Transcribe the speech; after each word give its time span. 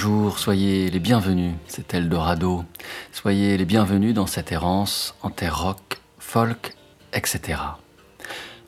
bonjour, 0.00 0.38
soyez 0.38 0.90
les 0.90 1.00
bienvenus, 1.00 1.54
c'est 1.66 1.92
Eldorado. 1.92 2.64
Soyez 3.10 3.56
les 3.56 3.64
bienvenus 3.64 4.14
dans 4.14 4.28
cette 4.28 4.52
errance 4.52 5.16
en 5.22 5.30
terre 5.30 5.60
rock, 5.60 5.98
folk, 6.20 6.76
etc. 7.12 7.58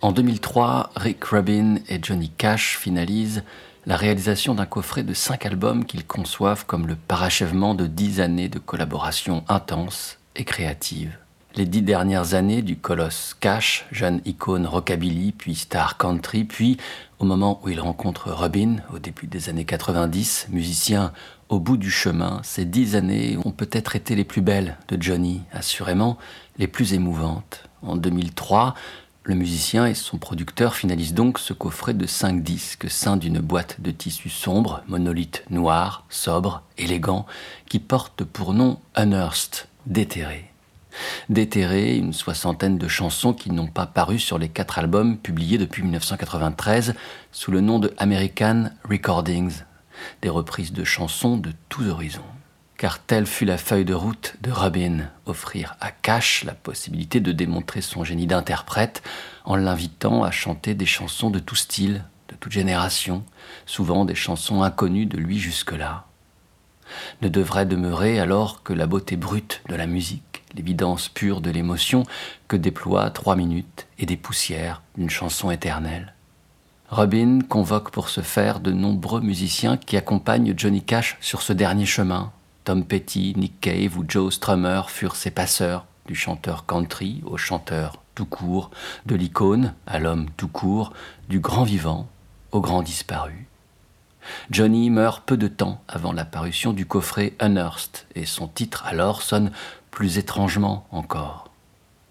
En 0.00 0.10
2003, 0.10 0.90
Rick 0.96 1.24
Rubin 1.26 1.76
et 1.88 2.00
Johnny 2.02 2.30
Cash 2.30 2.76
finalisent 2.76 3.44
la 3.86 3.94
réalisation 3.94 4.56
d'un 4.56 4.66
coffret 4.66 5.04
de 5.04 5.14
cinq 5.14 5.46
albums 5.46 5.84
qu'ils 5.84 6.04
conçoivent 6.04 6.66
comme 6.66 6.88
le 6.88 6.96
parachèvement 6.96 7.76
de 7.76 7.86
dix 7.86 8.20
années 8.20 8.48
de 8.48 8.58
collaboration 8.58 9.44
intense 9.46 10.18
et 10.34 10.42
créative. 10.42 11.16
Les 11.56 11.66
dix 11.66 11.82
dernières 11.82 12.34
années 12.34 12.62
du 12.62 12.76
colosse 12.76 13.34
Cash, 13.38 13.84
jeune 13.90 14.20
icône 14.24 14.66
rockabilly, 14.66 15.32
puis 15.32 15.56
star 15.56 15.98
country, 15.98 16.44
puis 16.44 16.76
au 17.18 17.24
moment 17.24 17.60
où 17.64 17.68
il 17.68 17.80
rencontre 17.80 18.30
Robin, 18.30 18.76
au 18.94 19.00
début 19.00 19.26
des 19.26 19.48
années 19.48 19.64
90, 19.64 20.46
musicien 20.50 21.12
au 21.48 21.58
bout 21.58 21.76
du 21.76 21.90
chemin, 21.90 22.40
ces 22.44 22.64
dix 22.64 22.94
années 22.94 23.36
ont 23.44 23.50
peut-être 23.50 23.96
été 23.96 24.14
les 24.14 24.22
plus 24.22 24.42
belles 24.42 24.78
de 24.86 25.02
Johnny, 25.02 25.42
assurément 25.52 26.18
les 26.56 26.68
plus 26.68 26.94
émouvantes. 26.94 27.64
En 27.82 27.96
2003, 27.96 28.76
le 29.24 29.34
musicien 29.34 29.86
et 29.86 29.94
son 29.94 30.18
producteur 30.18 30.76
finalisent 30.76 31.14
donc 31.14 31.40
ce 31.40 31.52
coffret 31.52 31.94
de 31.94 32.06
cinq 32.06 32.44
disques 32.44 32.88
ceint 32.88 33.16
d'une 33.16 33.40
boîte 33.40 33.80
de 33.80 33.90
tissu 33.90 34.30
sombre, 34.30 34.82
monolithe 34.86 35.42
noir, 35.50 36.04
sobre, 36.10 36.62
élégant, 36.78 37.26
qui 37.68 37.80
porte 37.80 38.22
pour 38.22 38.54
nom 38.54 38.78
Unearthed, 38.96 39.66
déterré. 39.86 40.49
Déterré, 41.28 41.96
une 41.96 42.12
soixantaine 42.12 42.78
de 42.78 42.88
chansons 42.88 43.32
qui 43.32 43.50
n'ont 43.50 43.66
pas 43.66 43.86
paru 43.86 44.18
sur 44.18 44.38
les 44.38 44.48
quatre 44.48 44.78
albums 44.78 45.18
publiés 45.18 45.58
depuis 45.58 45.82
1993 45.82 46.94
sous 47.32 47.50
le 47.50 47.60
nom 47.60 47.78
de 47.78 47.94
American 47.98 48.70
Recordings, 48.88 49.62
des 50.22 50.28
reprises 50.28 50.72
de 50.72 50.84
chansons 50.84 51.36
de 51.36 51.52
tous 51.68 51.88
horizons. 51.88 52.22
Car 52.76 52.98
telle 52.98 53.26
fut 53.26 53.44
la 53.44 53.58
feuille 53.58 53.84
de 53.84 53.94
route 53.94 54.36
de 54.40 54.50
Robin, 54.50 55.10
offrir 55.26 55.76
à 55.80 55.90
Cash 55.90 56.44
la 56.44 56.54
possibilité 56.54 57.20
de 57.20 57.32
démontrer 57.32 57.82
son 57.82 58.04
génie 58.04 58.26
d'interprète 58.26 59.02
en 59.44 59.56
l'invitant 59.56 60.24
à 60.24 60.30
chanter 60.30 60.74
des 60.74 60.86
chansons 60.86 61.28
de 61.30 61.38
tout 61.38 61.56
style, 61.56 62.04
de 62.30 62.36
toute 62.36 62.52
génération, 62.52 63.22
souvent 63.66 64.06
des 64.06 64.14
chansons 64.14 64.62
inconnues 64.62 65.06
de 65.06 65.18
lui 65.18 65.38
jusque-là. 65.38 66.06
Ne 67.20 67.28
devrait 67.28 67.66
demeurer 67.66 68.18
alors 68.18 68.62
que 68.62 68.72
la 68.72 68.86
beauté 68.86 69.16
brute 69.16 69.62
de 69.68 69.74
la 69.74 69.86
musique 69.86 70.29
l'évidence 70.54 71.08
pure 71.08 71.40
de 71.40 71.50
l'émotion 71.50 72.04
que 72.48 72.56
déploient 72.56 73.10
trois 73.10 73.36
minutes 73.36 73.86
et 73.98 74.06
des 74.06 74.16
poussières 74.16 74.82
d'une 74.96 75.10
chanson 75.10 75.50
éternelle. 75.50 76.14
Robin 76.88 77.40
convoque 77.48 77.90
pour 77.90 78.08
ce 78.08 78.20
faire 78.20 78.58
de 78.58 78.72
nombreux 78.72 79.20
musiciens 79.20 79.76
qui 79.76 79.96
accompagnent 79.96 80.54
Johnny 80.56 80.82
Cash 80.82 81.16
sur 81.20 81.42
ce 81.42 81.52
dernier 81.52 81.86
chemin. 81.86 82.32
Tom 82.64 82.84
Petty, 82.84 83.34
Nick 83.36 83.60
Cave 83.60 83.96
ou 83.96 84.04
Joe 84.06 84.34
Strummer 84.34 84.82
furent 84.88 85.16
ses 85.16 85.30
passeurs, 85.30 85.86
du 86.06 86.14
chanteur 86.14 86.66
country 86.66 87.22
au 87.24 87.36
chanteur 87.36 88.02
tout 88.16 88.26
court, 88.26 88.70
de 89.06 89.14
l'icône 89.14 89.74
à 89.86 90.00
l'homme 90.00 90.26
tout 90.36 90.48
court, 90.48 90.92
du 91.28 91.38
grand 91.38 91.62
vivant 91.62 92.08
au 92.50 92.60
grand 92.60 92.82
disparu. 92.82 93.46
Johnny 94.50 94.90
meurt 94.90 95.24
peu 95.24 95.36
de 95.36 95.48
temps 95.48 95.80
avant 95.88 96.12
la 96.12 96.24
parution 96.24 96.72
du 96.72 96.86
coffret 96.86 97.34
Unearthed 97.40 98.04
et 98.14 98.26
son 98.26 98.48
titre 98.48 98.84
alors 98.86 99.22
sonne 99.22 99.50
plus 99.90 100.18
étrangement 100.18 100.86
encore. 100.90 101.50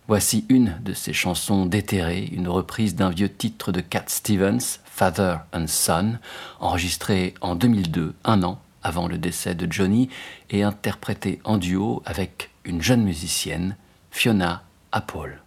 Voici 0.07 0.45
une 0.50 0.75
de 0.84 0.94
ses 0.94 1.13
chansons 1.13 1.67
déterrées, 1.67 2.28
une 2.31 2.47
reprise 2.47 2.95
d'un 2.95 3.12
vieux 3.12 3.31
titre 3.31 3.72
de 3.72 3.79
Cat 3.79 4.06
Stevens, 4.07 4.79
Father 4.85 5.38
and 5.53 5.67
Son, 5.67 6.17
enregistré 6.59 7.35
en 7.41 7.56
2002, 7.56 8.16
un 8.23 8.44
an 8.44 8.59
avant 8.81 9.07
le 9.07 9.17
décès 9.17 9.56
de 9.56 9.72
Johnny, 9.72 10.09
et 10.50 10.63
interprété 10.63 11.40
en 11.44 11.57
duo 11.57 12.01
avec 12.06 12.50
une 12.63 12.81
jeune 12.81 13.03
musicienne, 13.03 13.75
Fiona 14.09 14.63
Apple. 14.91 15.41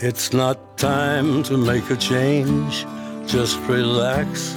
It's 0.00 0.32
not 0.32 0.78
time 0.78 1.42
to 1.42 1.56
make 1.56 1.90
a 1.90 1.96
change, 1.96 2.86
just 3.26 3.58
relax. 3.68 4.56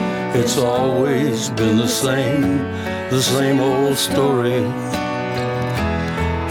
It's 0.33 0.57
always 0.57 1.49
been 1.49 1.75
the 1.75 1.89
same, 1.89 2.59
the 3.09 3.21
same 3.21 3.59
old 3.59 3.97
story. 3.97 4.61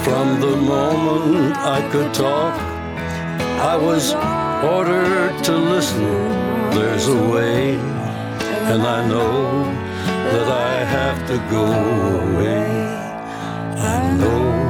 From 0.04 0.38
the 0.38 0.54
moment 0.54 1.56
I 1.56 1.88
could 1.91 2.12
talk, 2.12 2.60
I 3.58 3.76
was 3.78 4.12
ordered 4.62 5.42
to 5.44 5.56
listen. 5.56 6.04
There's 6.72 7.08
a 7.08 7.22
way, 7.30 7.76
and 8.70 8.82
I 8.82 9.08
know 9.08 9.64
that 10.32 10.48
I 10.48 10.84
have 10.84 11.26
to 11.28 11.38
go 11.50 11.64
away. 12.34 12.66
I 13.78 14.12
know 14.18 14.69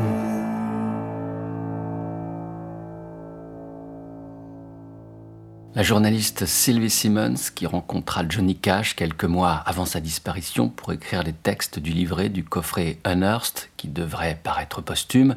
La 5.81 5.87
journaliste 5.87 6.45
Sylvie 6.45 6.91
Simmons, 6.91 7.49
qui 7.55 7.65
rencontra 7.65 8.23
Johnny 8.29 8.55
Cash 8.55 8.95
quelques 8.95 9.23
mois 9.23 9.55
avant 9.65 9.85
sa 9.85 9.99
disparition 9.99 10.69
pour 10.69 10.93
écrire 10.93 11.23
les 11.23 11.33
textes 11.33 11.79
du 11.79 11.89
livret 11.89 12.29
du 12.29 12.43
coffret 12.43 12.99
Unearthed, 13.03 13.67
qui 13.77 13.87
devrait 13.87 14.39
paraître 14.43 14.81
posthume, 14.81 15.35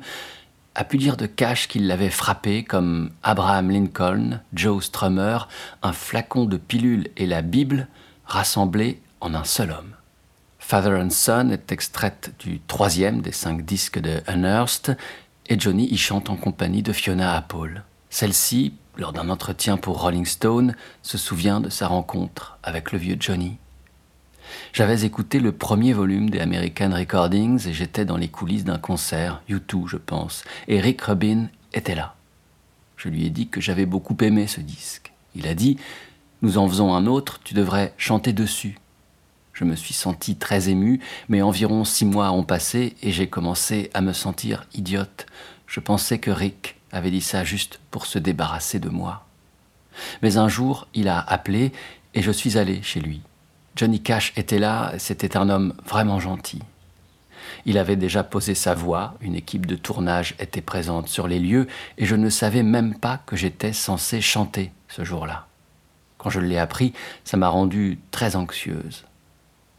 a 0.74 0.84
pu 0.84 0.98
dire 0.98 1.16
de 1.16 1.24
Cash 1.24 1.66
qu'il 1.66 1.86
l'avait 1.86 2.10
frappé 2.10 2.62
comme 2.62 3.08
Abraham 3.22 3.70
Lincoln, 3.70 4.40
Joe 4.52 4.84
Strummer, 4.84 5.48
un 5.82 5.94
flacon 5.94 6.44
de 6.44 6.58
pilules 6.58 7.08
et 7.16 7.24
la 7.24 7.40
Bible 7.40 7.88
rassemblés 8.26 9.00
en 9.22 9.34
un 9.34 9.44
seul 9.44 9.70
homme. 9.70 9.94
Father 10.58 10.90
and 10.90 11.08
Son 11.08 11.48
est 11.52 11.72
extraite 11.72 12.34
du 12.40 12.60
troisième 12.60 13.22
des 13.22 13.32
cinq 13.32 13.64
disques 13.64 13.98
de 13.98 14.20
Unearthed 14.28 14.98
et 15.46 15.58
Johnny 15.58 15.88
y 15.90 15.96
chante 15.96 16.28
en 16.28 16.36
compagnie 16.36 16.82
de 16.82 16.92
Fiona 16.92 17.34
Apple. 17.34 17.82
Celle-ci, 18.10 18.74
lors 18.96 19.12
d'un 19.12 19.28
entretien 19.28 19.76
pour 19.76 20.00
Rolling 20.00 20.26
Stone, 20.26 20.74
se 21.02 21.18
souvient 21.18 21.60
de 21.60 21.68
sa 21.68 21.88
rencontre 21.88 22.58
avec 22.62 22.92
le 22.92 22.98
vieux 22.98 23.16
Johnny. 23.18 23.58
J'avais 24.72 25.04
écouté 25.04 25.40
le 25.40 25.52
premier 25.52 25.92
volume 25.92 26.30
des 26.30 26.40
American 26.40 26.90
Recordings 26.92 27.66
et 27.66 27.72
j'étais 27.72 28.04
dans 28.04 28.16
les 28.16 28.28
coulisses 28.28 28.64
d'un 28.64 28.78
concert, 28.78 29.42
U2 29.48 29.86
je 29.86 29.96
pense, 29.96 30.44
et 30.68 30.80
Rick 30.80 31.02
Rubin 31.02 31.48
était 31.72 31.94
là. 31.94 32.14
Je 32.96 33.08
lui 33.08 33.26
ai 33.26 33.30
dit 33.30 33.48
que 33.48 33.60
j'avais 33.60 33.86
beaucoup 33.86 34.16
aimé 34.20 34.46
ce 34.46 34.60
disque. 34.60 35.12
Il 35.34 35.46
a 35.46 35.54
dit 35.54 35.78
Nous 36.42 36.58
en 36.58 36.68
faisons 36.68 36.94
un 36.94 37.06
autre, 37.06 37.40
tu 37.42 37.54
devrais 37.54 37.94
chanter 37.96 38.32
dessus. 38.32 38.78
Je 39.52 39.64
me 39.64 39.76
suis 39.76 39.94
senti 39.94 40.36
très 40.36 40.68
ému, 40.68 41.00
mais 41.28 41.42
environ 41.42 41.84
six 41.84 42.04
mois 42.04 42.32
ont 42.32 42.42
passé 42.42 42.96
et 43.02 43.12
j'ai 43.12 43.28
commencé 43.28 43.90
à 43.94 44.00
me 44.00 44.12
sentir 44.12 44.66
idiote. 44.74 45.26
Je 45.66 45.80
pensais 45.80 46.18
que 46.18 46.30
Rick 46.30 46.76
avait 46.94 47.10
dit 47.10 47.20
ça 47.20 47.44
juste 47.44 47.80
pour 47.90 48.06
se 48.06 48.18
débarrasser 48.18 48.78
de 48.78 48.88
moi. 48.88 49.26
Mais 50.22 50.36
un 50.36 50.48
jour, 50.48 50.86
il 50.94 51.08
a 51.08 51.20
appelé 51.20 51.72
et 52.14 52.22
je 52.22 52.30
suis 52.30 52.56
allé 52.56 52.82
chez 52.82 53.00
lui. 53.00 53.20
Johnny 53.76 54.00
Cash 54.00 54.32
était 54.36 54.58
là, 54.60 54.92
c'était 54.98 55.36
un 55.36 55.48
homme 55.48 55.74
vraiment 55.84 56.20
gentil. 56.20 56.62
Il 57.66 57.78
avait 57.78 57.96
déjà 57.96 58.22
posé 58.22 58.54
sa 58.54 58.74
voix, 58.74 59.14
une 59.20 59.34
équipe 59.34 59.66
de 59.66 59.74
tournage 59.74 60.34
était 60.38 60.60
présente 60.60 61.08
sur 61.08 61.26
les 61.26 61.40
lieux 61.40 61.66
et 61.98 62.06
je 62.06 62.14
ne 62.14 62.30
savais 62.30 62.62
même 62.62 62.94
pas 62.94 63.20
que 63.26 63.36
j'étais 63.36 63.72
censé 63.72 64.20
chanter 64.20 64.70
ce 64.88 65.04
jour-là. 65.04 65.46
Quand 66.18 66.30
je 66.30 66.40
l'ai 66.40 66.58
appris, 66.58 66.92
ça 67.24 67.36
m'a 67.36 67.48
rendue 67.48 67.98
très 68.10 68.36
anxieuse. 68.36 69.04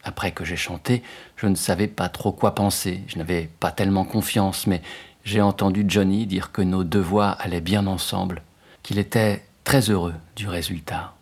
Après 0.03 0.31
que 0.31 0.45
j'ai 0.45 0.57
chanté, 0.57 1.01
je 1.37 1.47
ne 1.47 1.55
savais 1.55 1.87
pas 1.87 2.09
trop 2.09 2.31
quoi 2.31 2.53
penser, 2.53 3.01
je 3.07 3.17
n'avais 3.17 3.49
pas 3.59 3.71
tellement 3.71 4.05
confiance, 4.05 4.67
mais 4.67 4.81
j'ai 5.25 5.41
entendu 5.41 5.83
Johnny 5.87 6.27
dire 6.27 6.51
que 6.51 6.61
nos 6.61 6.83
deux 6.83 7.01
voix 7.01 7.29
allaient 7.29 7.59
bien 7.59 7.87
ensemble, 7.87 8.43
qu'il 8.83 8.99
était 8.99 9.43
très 9.63 9.89
heureux 9.89 10.13
du 10.35 10.47
résultat. 10.47 11.13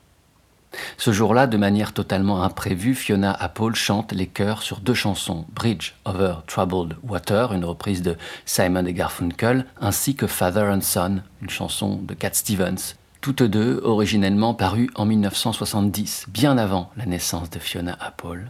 Ce 0.97 1.11
jour-là, 1.11 1.47
de 1.47 1.57
manière 1.57 1.93
totalement 1.93 2.43
imprévue, 2.43 2.95
Fiona 2.95 3.31
Apple 3.31 3.75
chante 3.75 4.11
les 4.11 4.27
chœurs 4.27 4.63
sur 4.63 4.79
deux 4.79 4.93
chansons, 4.93 5.45
Bridge 5.53 5.93
Over 6.05 6.35
Troubled 6.47 6.97
Water, 7.03 7.53
une 7.53 7.65
reprise 7.65 8.01
de 8.01 8.17
Simon 8.45 8.85
et 8.85 8.93
Garfunkel, 8.93 9.65
ainsi 9.79 10.15
que 10.15 10.27
Father 10.27 10.63
and 10.63 10.81
Son, 10.81 11.21
une 11.41 11.49
chanson 11.49 11.97
de 11.97 12.13
Cat 12.13 12.33
Stevens, 12.33 12.95
toutes 13.21 13.43
deux 13.43 13.79
originellement 13.83 14.53
parues 14.53 14.89
en 14.95 15.05
1970, 15.05 16.25
bien 16.27 16.57
avant 16.57 16.91
la 16.97 17.05
naissance 17.05 17.49
de 17.49 17.59
Fiona 17.59 17.95
Apple. 18.01 18.49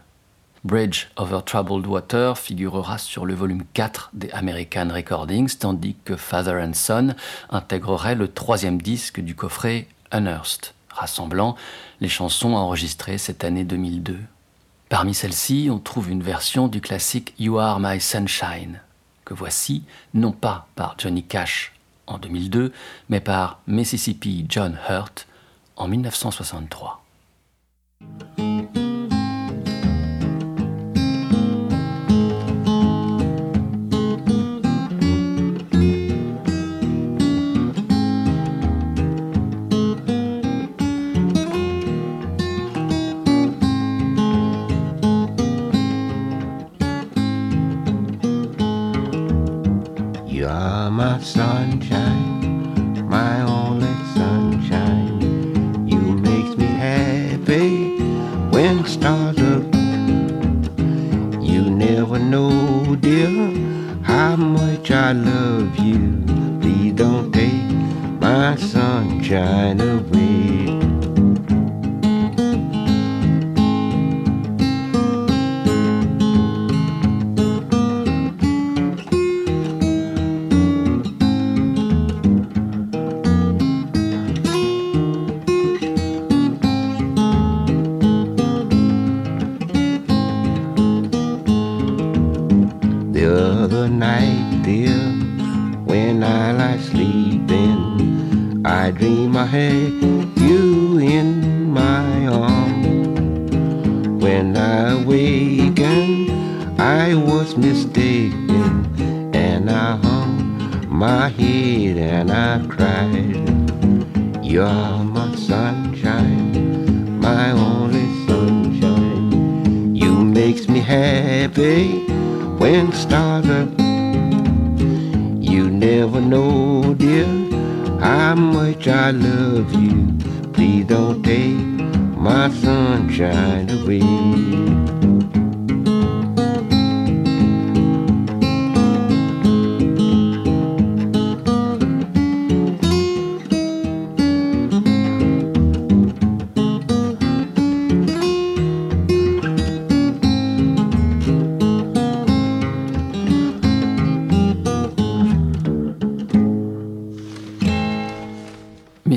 Bridge 0.63 1.07
Over 1.17 1.41
Troubled 1.45 1.85
Water 1.85 2.37
figurera 2.37 2.97
sur 2.97 3.25
le 3.25 3.33
volume 3.33 3.63
4 3.73 4.11
des 4.13 4.31
American 4.31 4.87
Recordings, 4.93 5.57
tandis 5.57 5.97
que 6.05 6.15
Father 6.15 6.53
and 6.53 6.73
Son 6.73 7.15
intégrerait 7.49 8.15
le 8.15 8.29
troisième 8.29 8.81
disque 8.81 9.19
du 9.19 9.35
coffret 9.35 9.87
Unearthed, 10.13 10.71
rassemblant 10.89 11.57
les 11.99 12.07
chansons 12.07 12.53
enregistrées 12.53 13.17
cette 13.17 13.43
année 13.43 13.65
2002. 13.65 14.19
Parmi 14.87 15.13
celles-ci, 15.13 15.67
on 15.69 15.79
trouve 15.79 16.09
une 16.09 16.23
version 16.23 16.69
du 16.69 16.79
classique 16.79 17.33
You 17.39 17.57
Are 17.59 17.81
My 17.81 17.99
Sunshine, 17.99 18.79
que 19.25 19.33
voici 19.33 19.83
non 20.13 20.31
pas 20.31 20.67
par 20.75 20.95
Johnny 20.97 21.23
Cash 21.23 21.73
en 22.07 22.17
2002, 22.19 22.71
mais 23.09 23.19
par 23.19 23.59
Mississippi 23.67 24.45
John 24.47 24.77
Hurt 24.89 25.27
en 25.75 25.89
1963. 25.89 27.03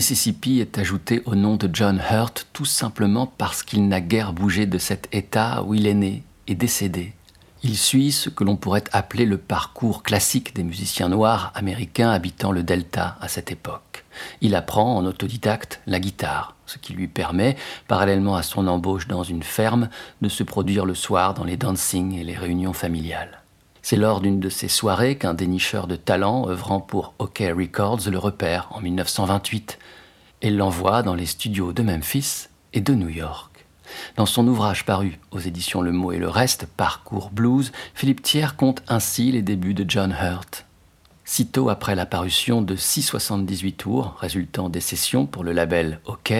Mississippi 0.07 0.61
est 0.61 0.79
ajouté 0.79 1.21
au 1.25 1.35
nom 1.35 1.57
de 1.57 1.69
John 1.73 2.01
Hurt 2.13 2.47
tout 2.53 2.65
simplement 2.65 3.27
parce 3.27 3.65
qu'il 3.65 3.89
n'a 3.89 4.01
guère 4.01 4.33
bougé 4.33 4.65
de 4.65 4.79
cet 4.79 5.09
état 5.11 5.65
où 5.65 5.75
il 5.75 5.85
est 5.89 5.95
né 5.95 6.23
et 6.47 6.55
décédé. 6.55 7.13
Il 7.65 7.77
suit 7.77 8.13
ce 8.13 8.31
que 8.31 8.45
l'on 8.45 8.55
pourrait 8.55 8.85
appeler 8.93 9.25
le 9.25 9.37
parcours 9.37 10.05
classique 10.05 10.55
des 10.55 10.63
musiciens 10.63 11.09
noirs 11.09 11.51
américains 11.57 12.13
habitant 12.13 12.53
le 12.53 12.63
Delta 12.63 13.17
à 13.21 13.27
cette 13.27 13.51
époque. 13.51 14.05
Il 14.41 14.55
apprend 14.55 14.97
en 14.97 15.05
autodidacte 15.07 15.81
la 15.89 15.99
guitare, 15.99 16.55
ce 16.67 16.79
qui 16.79 16.93
lui 16.93 17.09
permet, 17.09 17.57
parallèlement 17.89 18.37
à 18.37 18.45
son 18.45 18.69
embauche 18.69 19.09
dans 19.09 19.25
une 19.25 19.43
ferme, 19.43 19.89
de 20.23 20.29
se 20.29 20.45
produire 20.45 20.87
le 20.87 20.95
soir 20.95 21.35
dans 21.35 21.43
les 21.43 21.57
dancings 21.57 22.15
et 22.15 22.23
les 22.23 22.37
réunions 22.37 22.75
familiales. 22.75 23.43
C'est 23.83 23.97
lors 23.97 24.21
d'une 24.21 24.41
de 24.41 24.49
ces 24.49 24.67
soirées 24.67 25.17
qu'un 25.17 25.35
dénicheur 25.35 25.89
de 25.89 25.95
talent 25.95 26.49
œuvrant 26.49 26.81
pour 26.81 27.15
OK 27.19 27.39
Records 27.41 28.09
le 28.09 28.19
repère 28.19 28.69
en 28.71 28.81
1928 28.81 29.79
et 30.47 30.51
l'envoie 30.51 31.03
dans 31.03 31.17
les 31.17 31.27
studios 31.27 31.73
de 31.73 31.83
Memphis 31.83 32.47
et 32.73 32.81
de 32.81 32.95
New 32.95 33.09
York. 33.09 33.67
Dans 34.15 34.27
son 34.27 34.47
ouvrage 34.47 34.87
paru 34.87 35.19
aux 35.33 35.41
éditions 35.41 35.83
Le 35.83 35.91
Mot 35.91 36.13
et 36.13 36.19
le 36.19 36.29
Reste, 36.29 36.69
Parcours 36.77 37.31
Blues, 37.31 37.73
Philippe 37.95 38.23
Thiers 38.23 38.55
compte 38.57 38.81
ainsi 38.87 39.33
les 39.33 39.43
débuts 39.43 39.75
de 39.75 39.85
John 39.89 40.13
Hurt. 40.13 40.65
Sitôt 41.25 41.69
après 41.69 41.97
la 41.97 42.07
parution 42.07 42.63
de 42.63 42.77
678 42.77 43.73
tours, 43.73 44.15
résultant 44.21 44.69
des 44.69 44.81
sessions 44.81 45.27
pour 45.27 45.43
le 45.43 45.51
label 45.51 45.99
OK, 46.05 46.33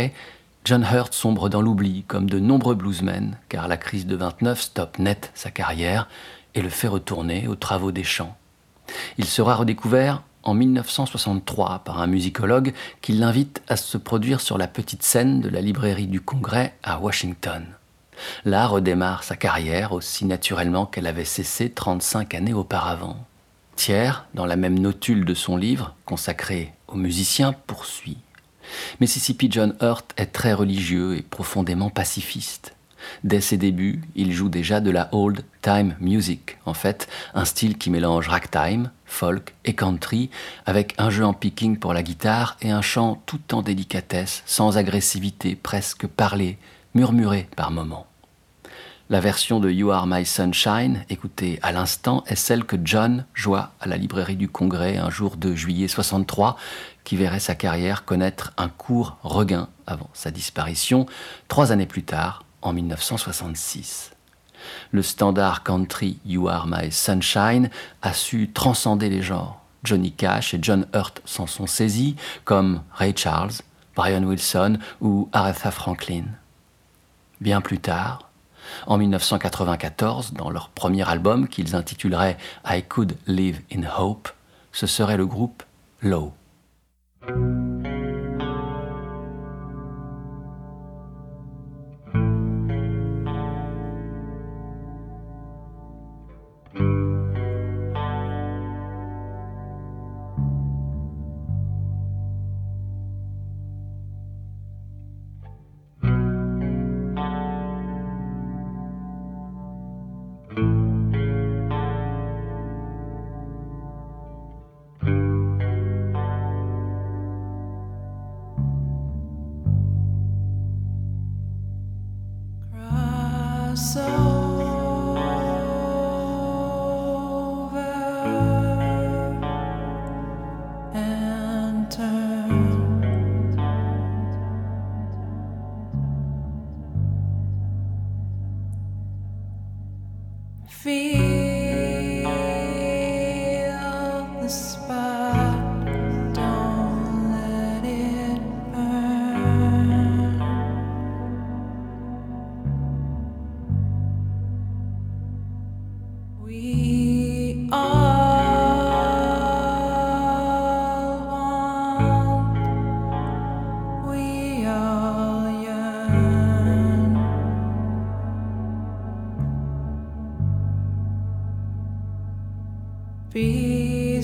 John 0.65 0.87
Hurt 0.89 1.13
sombre 1.13 1.49
dans 1.49 1.61
l'oubli, 1.61 2.05
comme 2.07 2.31
de 2.31 2.39
nombreux 2.39 2.77
bluesmen, 2.77 3.37
car 3.49 3.67
la 3.67 3.77
crise 3.77 4.07
de 4.07 4.15
29 4.15 4.61
stoppe 4.61 5.01
net 5.01 5.33
sa 5.35 5.51
carrière 5.51 6.09
et 6.55 6.63
le 6.63 6.69
fait 6.69 6.87
retourner 6.87 7.49
aux 7.49 7.57
travaux 7.57 7.91
des 7.91 8.05
chants. 8.05 8.37
Il 9.19 9.25
sera 9.25 9.57
redécouvert 9.57 10.23
en 10.47 10.55
1963 10.55 11.81
par 11.81 12.01
un 12.01 12.07
musicologue 12.07 12.73
qui 13.03 13.13
l'invite 13.13 13.63
à 13.69 13.77
se 13.77 13.99
produire 13.99 14.41
sur 14.41 14.59
la 14.59 14.69
petite 14.69 15.03
scène 15.03 15.41
de 15.41 15.49
la 15.49 15.61
librairie 15.61 16.07
du 16.07 16.21
Congrès 16.21 16.75
à 16.85 17.01
Washington. 17.01 17.67
Là 18.45 18.67
redémarre 18.67 19.25
sa 19.25 19.37
carrière 19.37 19.93
aussi 19.93 20.25
naturellement 20.25 20.87
qu'elle 20.87 21.09
avait 21.09 21.25
cessé 21.25 21.69
35 21.69 22.35
années 22.35 22.55
auparavant. 22.55 23.17
Thiers, 23.75 24.25
dans 24.35 24.47
la 24.47 24.57
même 24.57 24.79
notule 24.79 25.25
de 25.25 25.35
son 25.35 25.57
livre, 25.57 25.95
consacré 26.07 26.73
aux 26.89 26.97
musiciens, 26.97 27.53
poursuit. 27.53 28.19
Mississippi 29.01 29.49
John 29.51 29.75
Hurt 29.83 30.15
est 30.17 30.33
très 30.33 30.55
religieux 30.55 31.17
et 31.17 31.23
profondément 31.23 31.91
pacifiste. 31.91 32.75
Dès 33.25 33.41
ses 33.41 33.57
débuts, 33.57 34.03
il 34.15 34.33
joue 34.33 34.49
déjà 34.49 34.81
de 34.81 34.91
la 34.91 35.09
old 35.13 35.45
time 35.63 35.95
music, 36.01 36.59
en 36.65 36.75
fait, 36.75 37.09
un 37.35 37.45
style 37.45 37.79
qui 37.79 37.91
mélange 37.91 38.29
ragtime, 38.29 38.91
folk 39.07 39.55
et 39.65 39.75
country, 39.75 40.31
avec 40.67 40.95
un 40.99 41.11
jeu 41.11 41.25
en 41.25 41.33
picking 41.33 41.79
pour 41.79 41.95
la 41.95 42.03
guitare 42.03 42.57
et 42.61 42.71
un 42.71 42.83
chant 42.83 43.23
tout 43.27 43.55
en 43.55 43.63
délicatesse, 43.63 44.43
sans 44.47 44.77
agressivité, 44.77 45.57
presque 45.57 46.07
parlé, 46.07 46.59
murmuré 46.95 47.49
par 47.57 47.71
moments. 47.71 48.07
La 49.09 49.21
version 49.21 49.61
de 49.61 49.71
You 49.71 49.93
Are 49.93 50.09
My 50.09 50.27
Sunshine, 50.27 51.05
écoutée 51.09 51.61
à 51.63 51.71
l'instant, 51.71 52.25
est 52.27 52.35
celle 52.35 52.65
que 52.65 52.75
John 52.83 53.25
joua 53.35 53.73
à 53.79 53.87
la 53.87 53.97
librairie 53.97 54.35
du 54.35 54.49
Congrès 54.49 54.97
un 54.97 55.11
jour 55.11 55.37
de 55.37 55.55
juillet 55.55 55.87
63, 55.87 56.57
qui 57.05 57.17
verrait 57.17 57.39
sa 57.39 57.55
carrière 57.55 58.05
connaître 58.05 58.53
un 58.57 58.69
court 58.69 59.19
regain 59.23 59.69
avant 59.87 60.11
sa 60.13 60.33
disparition, 60.33 61.07
trois 61.47 61.71
années 61.71 61.87
plus 61.87 62.03
tard, 62.03 62.43
en 62.63 62.73
1966. 62.73 64.16
Le 64.91 65.03
standard 65.03 65.63
country 65.63 66.19
You 66.25 66.49
Are 66.49 66.67
My 66.67 66.91
Sunshine 66.91 67.71
a 68.03 68.13
su 68.13 68.51
transcender 68.53 69.09
les 69.09 69.23
genres. 69.23 69.61
Johnny 69.85 70.13
Cash 70.13 70.55
et 70.55 70.59
John 70.61 70.87
Hurt 70.95 71.23
s'en 71.25 71.47
sont 71.47 71.67
saisis, 71.67 72.17
comme 72.45 72.83
Ray 72.93 73.15
Charles, 73.17 73.53
Brian 73.95 74.25
Wilson 74.25 74.79
ou 75.01 75.29
Aretha 75.33 75.71
Franklin. 75.71 76.25
Bien 77.41 77.61
plus 77.61 77.79
tard, 77.79 78.27
en 78.87 78.99
1994, 78.99 80.33
dans 80.33 80.51
leur 80.51 80.69
premier 80.71 81.09
album 81.09 81.49
qu'ils 81.49 81.77
intituleraient 81.77 82.37
I 82.67 82.83
Could 82.83 83.17
Live 83.27 83.61
in 83.73 83.83
Hope, 83.99 84.29
ce 84.73 84.87
serait 84.87 85.17
le 85.17 85.27
groupe 85.27 85.63
Low. 86.03 86.33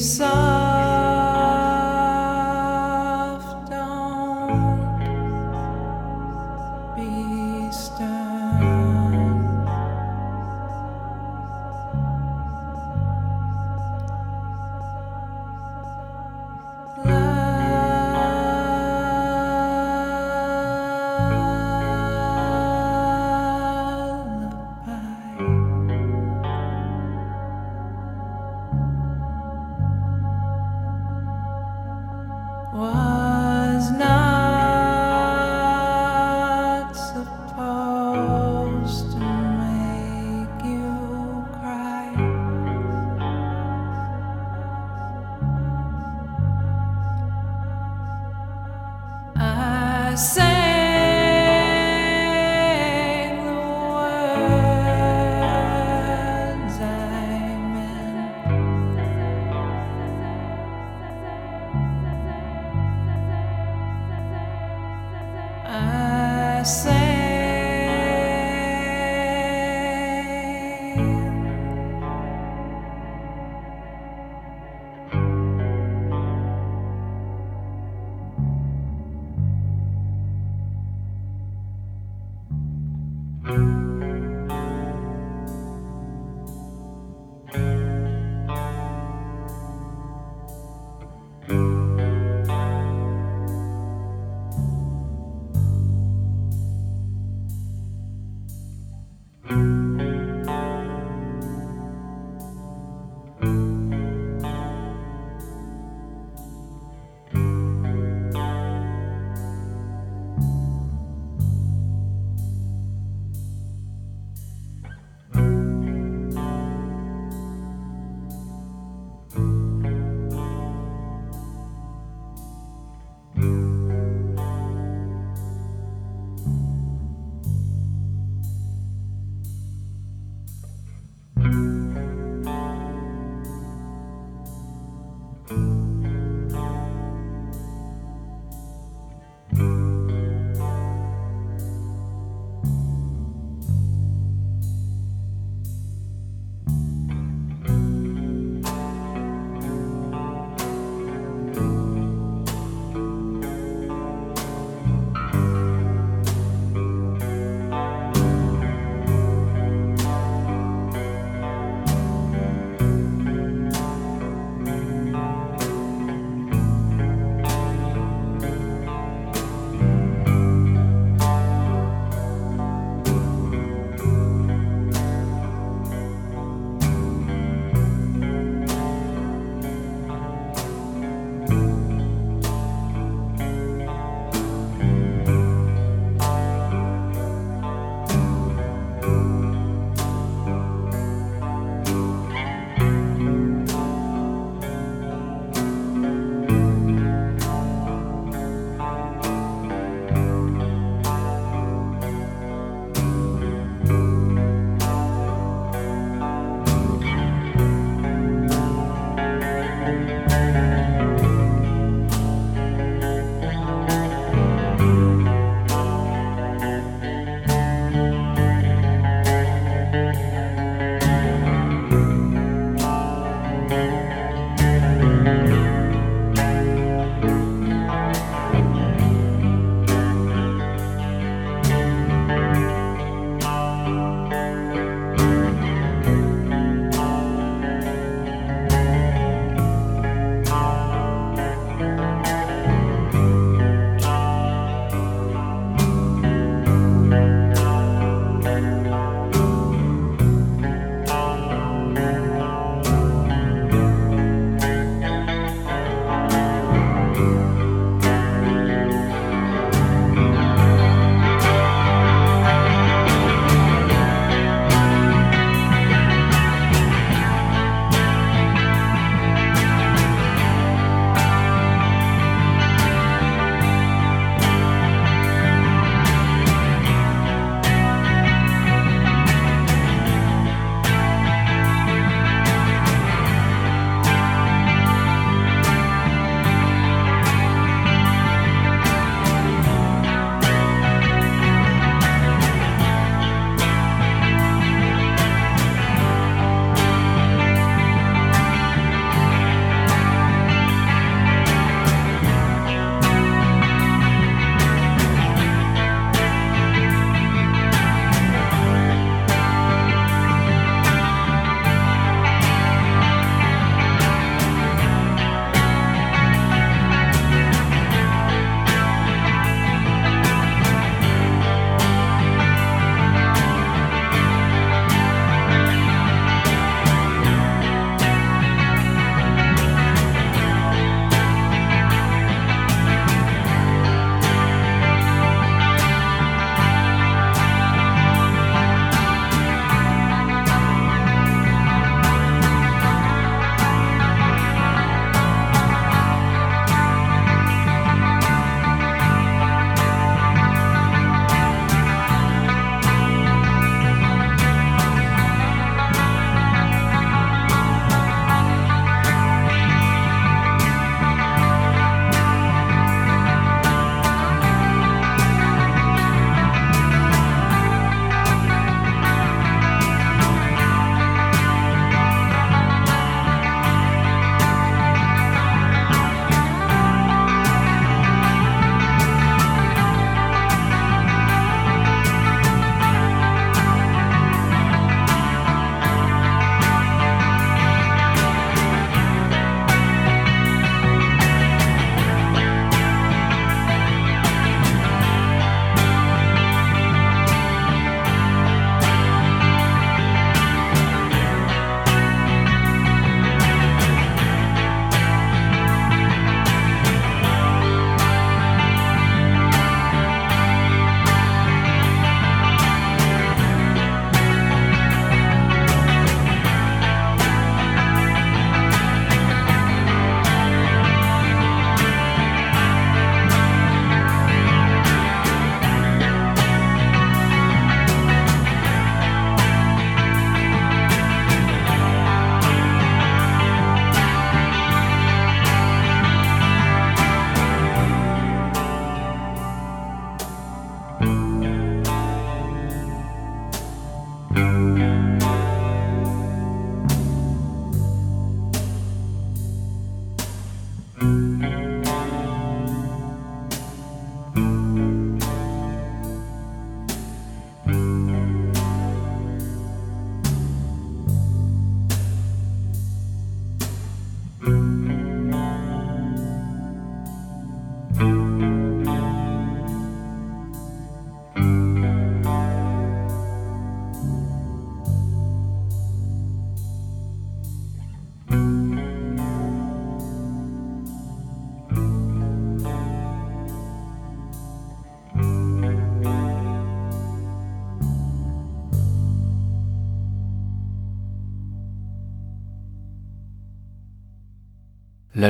Sun. 0.02 0.31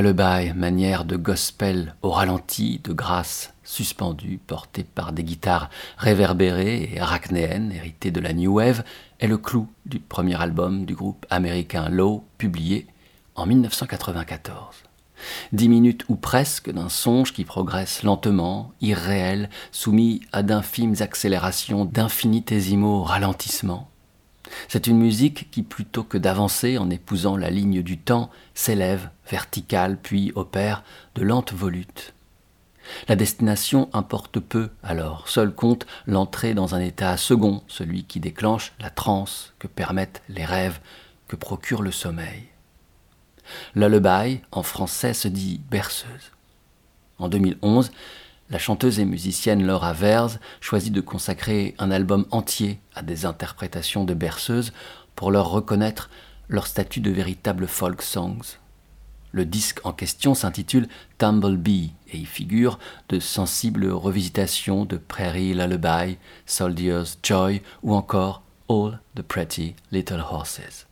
Lullaby, 0.01 0.53
manière 0.53 1.05
de 1.05 1.15
gospel 1.15 1.95
au 2.01 2.09
ralenti, 2.09 2.81
de 2.83 2.93
grâce 2.93 3.53
suspendue, 3.63 4.39
portée 4.45 4.83
par 4.83 5.13
des 5.13 5.23
guitares 5.23 5.69
réverbérées 5.97 6.89
et 6.93 6.99
arachnéennes, 6.99 7.71
héritées 7.71 8.11
de 8.11 8.19
la 8.19 8.33
New 8.33 8.55
Wave, 8.55 8.83
est 9.19 9.27
le 9.27 9.37
clou 9.37 9.67
du 9.85 9.99
premier 9.99 10.41
album 10.41 10.85
du 10.85 10.95
groupe 10.95 11.25
américain 11.29 11.89
Low, 11.89 12.23
publié 12.37 12.87
en 13.35 13.45
1994. 13.45 14.83
Dix 15.51 15.69
minutes 15.69 16.05
ou 16.09 16.15
presque 16.15 16.71
d'un 16.71 16.89
songe 16.89 17.31
qui 17.31 17.45
progresse 17.45 18.03
lentement, 18.03 18.71
irréel, 18.81 19.49
soumis 19.71 20.21
à 20.31 20.43
d'infimes 20.43 20.95
accélérations, 20.99 21.85
d'infinitésimaux 21.85 23.03
ralentissements. 23.03 23.92
C'est 24.67 24.87
une 24.87 24.97
musique 24.97 25.49
qui, 25.51 25.63
plutôt 25.63 26.03
que 26.03 26.17
d'avancer 26.17 26.77
en 26.77 26.89
épousant 26.89 27.37
la 27.37 27.49
ligne 27.49 27.81
du 27.81 27.97
temps, 27.97 28.29
s'élève, 28.53 29.09
verticale, 29.29 29.97
puis 30.01 30.31
opère 30.35 30.83
de 31.15 31.23
lentes 31.23 31.53
volutes. 31.53 32.13
La 33.07 33.15
destination 33.15 33.89
importe 33.93 34.39
peu 34.39 34.69
alors, 34.83 35.29
seul 35.29 35.53
compte 35.53 35.85
l'entrée 36.05 36.53
dans 36.53 36.75
un 36.75 36.79
état 36.79 37.15
second, 37.17 37.63
celui 37.67 38.03
qui 38.03 38.19
déclenche 38.19 38.73
la 38.79 38.89
transe 38.89 39.53
que 39.59 39.67
permettent 39.67 40.21
les 40.27 40.45
rêves 40.45 40.79
que 41.27 41.35
procure 41.35 41.81
le 41.81 41.91
sommeil. 41.91 42.49
Lullaby, 43.75 44.41
en 44.51 44.63
français, 44.63 45.13
se 45.13 45.27
dit 45.27 45.61
berceuse. 45.69 46.31
En 47.19 47.29
2011, 47.29 47.91
la 48.49 48.59
chanteuse 48.59 48.99
et 48.99 49.05
musicienne 49.05 49.65
Laura 49.65 49.93
Verz 49.93 50.39
choisit 50.61 50.93
de 50.93 51.01
consacrer 51.01 51.75
un 51.79 51.91
album 51.91 52.25
entier 52.31 52.79
à 52.93 53.01
des 53.01 53.25
interprétations 53.25 54.03
de 54.03 54.13
berceuses 54.13 54.73
pour 55.15 55.31
leur 55.31 55.49
reconnaître 55.49 56.09
leur 56.49 56.67
statut 56.67 56.99
de 56.99 57.11
véritable 57.11 57.67
folk 57.67 58.01
songs. 58.01 58.57
Le 59.31 59.45
disque 59.45 59.79
en 59.83 59.93
question 59.93 60.35
s'intitule 60.35 60.87
Tumblebee 61.17 61.93
et 62.11 62.17
y 62.17 62.25
figure 62.25 62.77
de 63.09 63.19
sensibles 63.19 63.89
revisitations 63.89 64.85
de 64.85 64.97
Prairie 64.97 65.55
Lullaby, 65.55 66.17
Soldier's 66.45 67.17
Joy 67.23 67.63
ou 67.81 67.95
encore 67.95 68.43
All 68.69 68.99
the 69.15 69.23
Pretty 69.23 69.75
Little 69.91 70.23
Horses. 70.29 70.85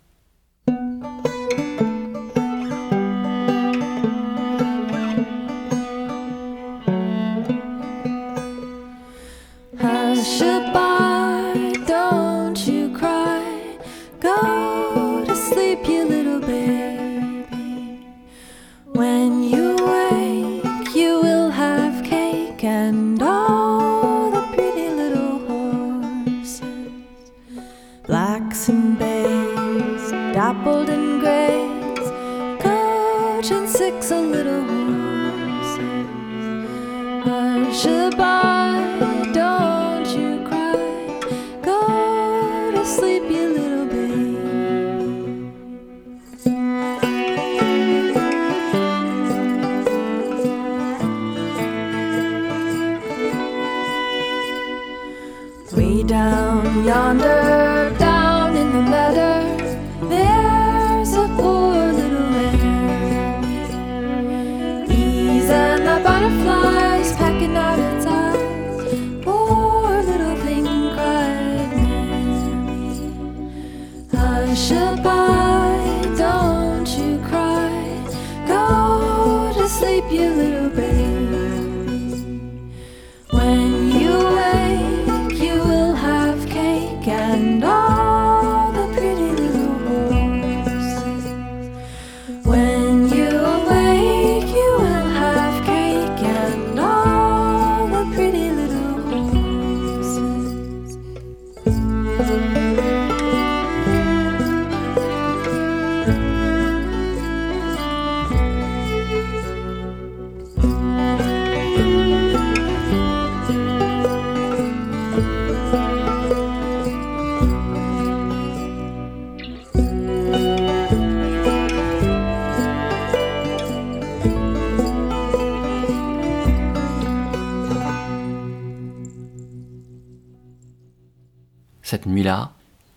Cette 131.92 132.06
nuit-là, 132.06 132.54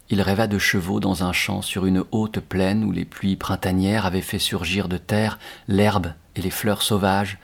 il 0.09 0.23
rêva 0.23 0.47
de 0.47 0.57
chevaux 0.57 1.01
dans 1.01 1.25
un 1.25 1.33
champ 1.33 1.63
sur 1.63 1.85
une 1.85 2.05
haute 2.13 2.39
plaine 2.39 2.85
où 2.85 2.93
les 2.93 3.05
pluies 3.05 3.35
printanières 3.35 4.07
avaient 4.07 4.21
fait 4.21 4.39
surgir 4.39 4.89
de 4.89 4.99
terre 4.99 5.41
l'herbe 5.67 6.13
et 6.37 6.43
les 6.43 6.51
fleurs 6.51 6.81
sauvages, 6.81 7.39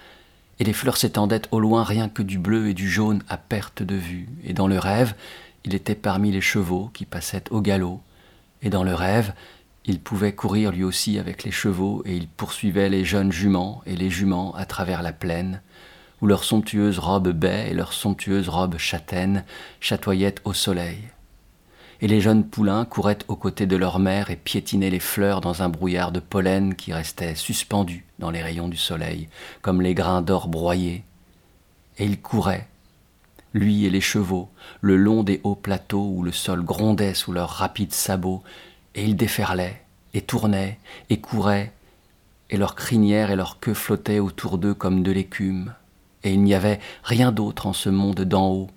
et 0.61 0.65
les 0.65 0.73
fleurs 0.73 0.97
s'étendaient 0.97 1.43
au 1.51 1.59
loin 1.59 1.83
rien 1.83 2.09
que 2.09 2.23
du 2.23 2.39
bleu 2.39 2.69
et 2.69 2.73
du 2.73 2.89
jaune 2.89 3.25
à 3.29 3.37
perte 3.37 3.83
de 3.83 3.97
vue, 3.97 4.29
et 4.45 4.53
dans 4.53 4.69
le 4.69 4.79
rêve, 4.79 5.17
il 5.65 5.75
était 5.75 5.97
parmi 5.97 6.31
les 6.31 6.41
chevaux 6.41 6.89
qui 6.95 7.05
passaient 7.05 7.51
au 7.51 7.61
galop, 7.61 8.01
et 8.63 8.71
dans 8.71 8.85
le 8.85 8.95
rêve, 8.95 9.33
il 9.87 9.99
pouvait 9.99 10.37
courir 10.37 10.71
lui 10.71 10.85
aussi 10.85 11.19
avec 11.19 11.43
les 11.43 11.51
chevaux, 11.51 12.05
et 12.07 12.15
il 12.15 12.29
poursuivait 12.29 12.89
les 12.89 13.05
jeunes 13.05 13.33
juments 13.33 13.83
et 13.87 13.97
les 13.97 14.09
juments 14.09 14.55
à 14.55 14.67
travers 14.67 15.03
la 15.03 15.13
plaine, 15.13 15.63
où 16.21 16.29
leurs 16.29 16.45
somptueuses 16.45 17.01
robes 17.01 17.33
baies 17.33 17.71
et 17.73 17.75
leurs 17.75 17.93
somptueuses 17.93 18.49
robes 18.49 18.79
châtaines 18.79 19.45
chatoyaient 19.81 20.37
au 20.45 20.53
soleil 20.53 21.09
et 22.03 22.09
les 22.09 22.21
jeunes 22.21 22.45
poulains 22.45 22.85
couraient 22.85 23.19
aux 23.29 23.37
côtés 23.37 23.67
de 23.67 23.77
leur 23.77 23.99
mère 23.99 24.31
et 24.31 24.37
piétinaient 24.37 24.91
les 24.91 25.01
fleurs 25.01 25.41
dans 25.41 25.63
un 25.63 25.69
brouillard 25.69 26.13
de 26.13 26.21
pollen 26.21 26.75
qui 26.75 26.93
restait 26.93 27.35
suspendu 27.35 28.07
dans 28.19 28.31
les 28.31 28.43
rayons 28.43 28.69
du 28.69 28.77
soleil, 28.77 29.29
comme 29.61 29.83
les 29.83 29.95
grains 29.95 30.23
d'or 30.23 30.49
broyés. 30.49 31.05
Et 31.99 32.07
ils 32.07 32.21
couraient, 32.21 32.69
lui 33.53 33.85
et 33.85 33.91
les 33.91 34.01
chevaux, 34.01 34.49
le 34.81 34.97
long 34.97 35.23
des 35.23 35.41
hauts 35.45 35.55
plateaux 35.55 36.11
où 36.15 36.23
le 36.23 36.33
sol 36.33 36.63
grondait 36.63 37.15
sous 37.15 37.33
leurs 37.33 37.51
rapides 37.51 37.93
sabots, 37.93 38.43
et 38.95 39.05
ils 39.05 39.17
déferlaient, 39.17 39.83
et 40.15 40.23
tournaient, 40.23 40.79
et 41.11 41.21
couraient, 41.21 41.73
et 42.49 42.57
leurs 42.57 42.75
crinières 42.75 43.31
et 43.31 43.37
leurs 43.37 43.61
queues 43.61 43.75
flottaient 43.75 44.19
autour 44.21 44.57
d'eux 44.57 44.75
comme 44.75 45.03
de 45.03 45.13
l'écume, 45.13 45.75
et 46.25 46.33
il 46.33 46.43
n'y 46.43 46.55
avait 46.55 46.81
rien 47.03 47.31
d'autre 47.31 47.67
en 47.67 47.73
ce 47.75 47.91
monde 47.91 48.23
d'en 48.23 48.49
haut, 48.49 48.71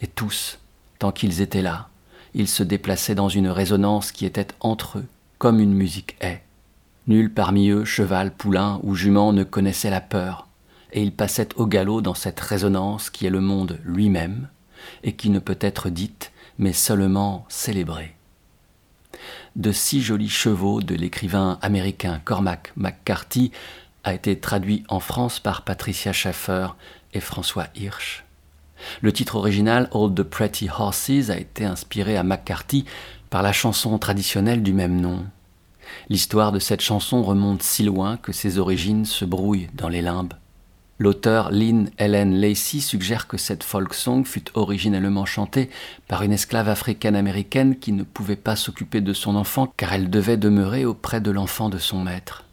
et 0.00 0.06
tous, 0.08 0.58
tant 0.98 1.12
qu'ils 1.12 1.40
étaient 1.40 1.62
là, 1.62 1.88
ils 2.36 2.48
se 2.48 2.62
déplaçaient 2.62 3.14
dans 3.14 3.30
une 3.30 3.48
résonance 3.48 4.12
qui 4.12 4.26
était 4.26 4.48
entre 4.60 4.98
eux, 4.98 5.06
comme 5.38 5.58
une 5.58 5.72
musique 5.72 6.16
est. 6.20 6.42
Nul 7.06 7.32
parmi 7.32 7.70
eux, 7.70 7.86
cheval, 7.86 8.30
poulain 8.30 8.78
ou 8.82 8.94
jument, 8.94 9.32
ne 9.32 9.42
connaissait 9.42 9.88
la 9.88 10.02
peur, 10.02 10.46
et 10.92 11.02
ils 11.02 11.14
passaient 11.14 11.48
au 11.56 11.66
galop 11.66 12.02
dans 12.02 12.14
cette 12.14 12.38
résonance 12.38 13.08
qui 13.08 13.24
est 13.24 13.30
le 13.30 13.40
monde 13.40 13.80
lui-même, 13.84 14.48
et 15.02 15.14
qui 15.14 15.30
ne 15.30 15.38
peut 15.38 15.58
être 15.60 15.88
dite, 15.88 16.30
mais 16.58 16.74
seulement 16.74 17.46
célébrée. 17.48 18.14
De 19.56 19.72
six 19.72 20.02
jolis 20.02 20.28
chevaux 20.28 20.82
de 20.82 20.94
l'écrivain 20.94 21.58
américain 21.62 22.20
Cormac 22.22 22.72
McCarthy 22.76 23.50
a 24.04 24.12
été 24.12 24.38
traduit 24.38 24.84
en 24.88 25.00
France 25.00 25.40
par 25.40 25.62
Patricia 25.62 26.12
Schaeffer 26.12 26.68
et 27.14 27.20
François 27.20 27.68
Hirsch. 27.74 28.25
Le 29.00 29.12
titre 29.12 29.36
original 29.36 29.88
All 29.94 30.14
the 30.14 30.22
Pretty 30.22 30.68
Horses 30.68 31.30
a 31.30 31.38
été 31.38 31.64
inspiré 31.64 32.16
à 32.16 32.22
McCarthy 32.22 32.84
par 33.30 33.42
la 33.42 33.52
chanson 33.52 33.98
traditionnelle 33.98 34.62
du 34.62 34.72
même 34.72 35.00
nom. 35.00 35.24
L'histoire 36.08 36.52
de 36.52 36.58
cette 36.58 36.80
chanson 36.80 37.22
remonte 37.22 37.62
si 37.62 37.82
loin 37.82 38.16
que 38.16 38.32
ses 38.32 38.58
origines 38.58 39.04
se 39.04 39.24
brouillent 39.24 39.68
dans 39.74 39.88
les 39.88 40.02
limbes. 40.02 40.34
L'auteur 40.98 41.50
Lynn 41.50 41.90
Ellen 41.98 42.40
Lacey 42.40 42.80
suggère 42.80 43.26
que 43.26 43.36
cette 43.36 43.62
folk 43.62 43.92
song 43.92 44.24
fut 44.24 44.44
originellement 44.54 45.26
chantée 45.26 45.68
par 46.08 46.22
une 46.22 46.32
esclave 46.32 46.70
africaine-américaine 46.70 47.78
qui 47.78 47.92
ne 47.92 48.02
pouvait 48.02 48.34
pas 48.34 48.56
s'occuper 48.56 49.02
de 49.02 49.12
son 49.12 49.36
enfant 49.36 49.72
car 49.76 49.92
elle 49.92 50.08
devait 50.08 50.38
demeurer 50.38 50.86
auprès 50.86 51.20
de 51.20 51.30
l'enfant 51.30 51.68
de 51.68 51.78
son 51.78 52.02
maître. 52.02 52.44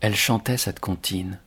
Elle 0.00 0.16
chantait 0.16 0.56
cette 0.56 0.80
comptine. 0.80 1.38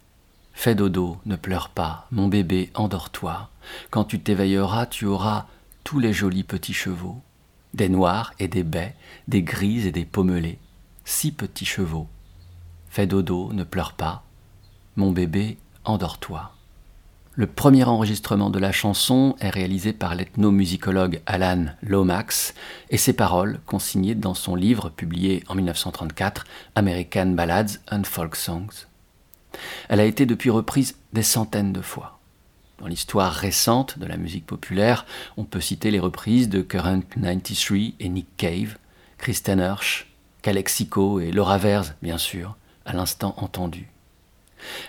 Fais 0.54 0.74
dodo, 0.74 1.18
ne 1.26 1.36
pleure 1.36 1.68
pas, 1.68 2.08
mon 2.12 2.30
bébé, 2.30 2.72
endors-toi. 2.76 3.50
Quand 3.90 4.04
tu 4.04 4.20
t'éveilleras, 4.20 4.86
tu 4.86 5.06
auras 5.06 5.48
tous 5.84 6.00
les 6.00 6.14
jolis 6.14 6.44
petits 6.44 6.74
chevaux, 6.74 7.22
des 7.74 7.90
noirs 7.90 8.34
et 8.40 8.48
des 8.48 8.64
baies, 8.64 8.96
des 9.28 9.44
grises 9.44 9.86
et 9.86 9.92
des 9.92 10.06
pommelés, 10.06 10.60
six 11.04 11.32
petits 11.32 11.66
chevaux. 11.66 12.08
Fais 12.90 13.08
dodo, 13.08 13.52
ne 13.54 13.64
pleure 13.64 13.94
pas, 13.94 14.24
mon 14.96 15.12
bébé, 15.12 15.58
Endors-toi. 15.84 16.52
Le 17.34 17.46
premier 17.46 17.84
enregistrement 17.84 18.50
de 18.50 18.58
la 18.58 18.72
chanson 18.72 19.36
est 19.40 19.50
réalisé 19.50 19.94
par 19.94 20.16
l'ethnomusicologue 20.16 21.22
Alan 21.28 21.66
Lomax 21.84 22.56
et 22.90 22.98
ses 22.98 23.14
paroles 23.14 23.60
consignées 23.66 24.16
dans 24.16 24.34
son 24.34 24.56
livre 24.56 24.90
publié 24.90 25.44
en 25.48 25.56
1934 25.56 26.46
American 26.76 27.28
Ballads 27.28 27.80
and 27.92 28.04
Folk 28.06 28.36
Songs. 28.36 28.88
Elle 29.90 30.00
a 30.00 30.06
été 30.06 30.26
depuis 30.26 30.50
reprise 30.50 30.96
des 31.14 31.24
centaines 31.24 31.74
de 31.74 31.82
fois. 31.82 32.15
Dans 32.86 32.90
l'histoire 32.90 33.34
récente 33.34 33.98
de 33.98 34.06
la 34.06 34.16
musique 34.16 34.46
populaire, 34.46 35.08
on 35.38 35.44
peut 35.44 35.60
citer 35.60 35.90
les 35.90 36.00
reprises 36.00 36.50
de 36.50 36.62
Current 36.62 37.02
93 37.16 37.94
et 38.00 38.10
Nick 38.10 38.28
Cave, 38.38 38.78
Kristen 39.18 39.58
Hirsch, 39.58 40.06
Calexico 40.44 41.20
et 41.20 41.32
Laura 41.32 41.58
Vers, 41.58 41.96
bien 42.04 42.20
sûr, 42.20 42.56
à 42.86 42.94
l'instant 42.94 43.34
entendu. 43.38 43.90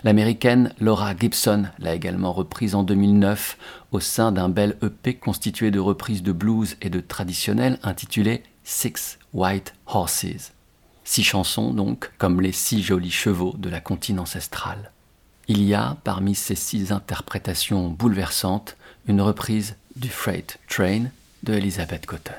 L'américaine 0.05 0.75
Laura 0.79 1.17
Gibson 1.17 1.69
l'a 1.79 1.95
également 1.95 2.35
reprise 2.35 2.75
en 2.75 2.83
2009 2.83 3.57
au 3.93 4.01
sein 4.01 4.31
d'un 4.31 4.51
bel 4.51 4.77
EP 4.83 5.15
constitué 5.15 5.71
de 5.71 5.81
reprises 5.81 6.23
de 6.23 6.33
blues 6.33 6.77
et 6.83 6.91
de 6.91 7.01
traditionnels 7.01 7.79
intitulé 7.83 8.43
Six 8.63 9.19
White 9.33 9.73
Horses. 9.87 10.53
Six 11.05 11.25
chansons 11.25 11.73
donc, 11.73 12.13
comme 12.19 12.43
les 12.43 12.53
six 12.53 12.83
jolis 12.83 13.11
chevaux 13.11 13.55
de 13.57 13.71
la 13.71 13.81
comptine 13.81 14.21
ancestrale. 14.21 14.93
Il 15.49 15.63
y 15.63 15.75
a, 15.75 15.97
parmi 16.03 16.35
ces 16.35 16.57
six 16.57 16.91
interprétations 16.91 17.89
bouleversantes, 17.89 18.77
une 19.07 19.21
reprise 19.21 19.77
du 19.95 20.09
Freight 20.09 20.59
Train 20.69 21.05
de 21.45 21.55
Elizabeth 21.55 22.05
Cotton. 22.05 22.33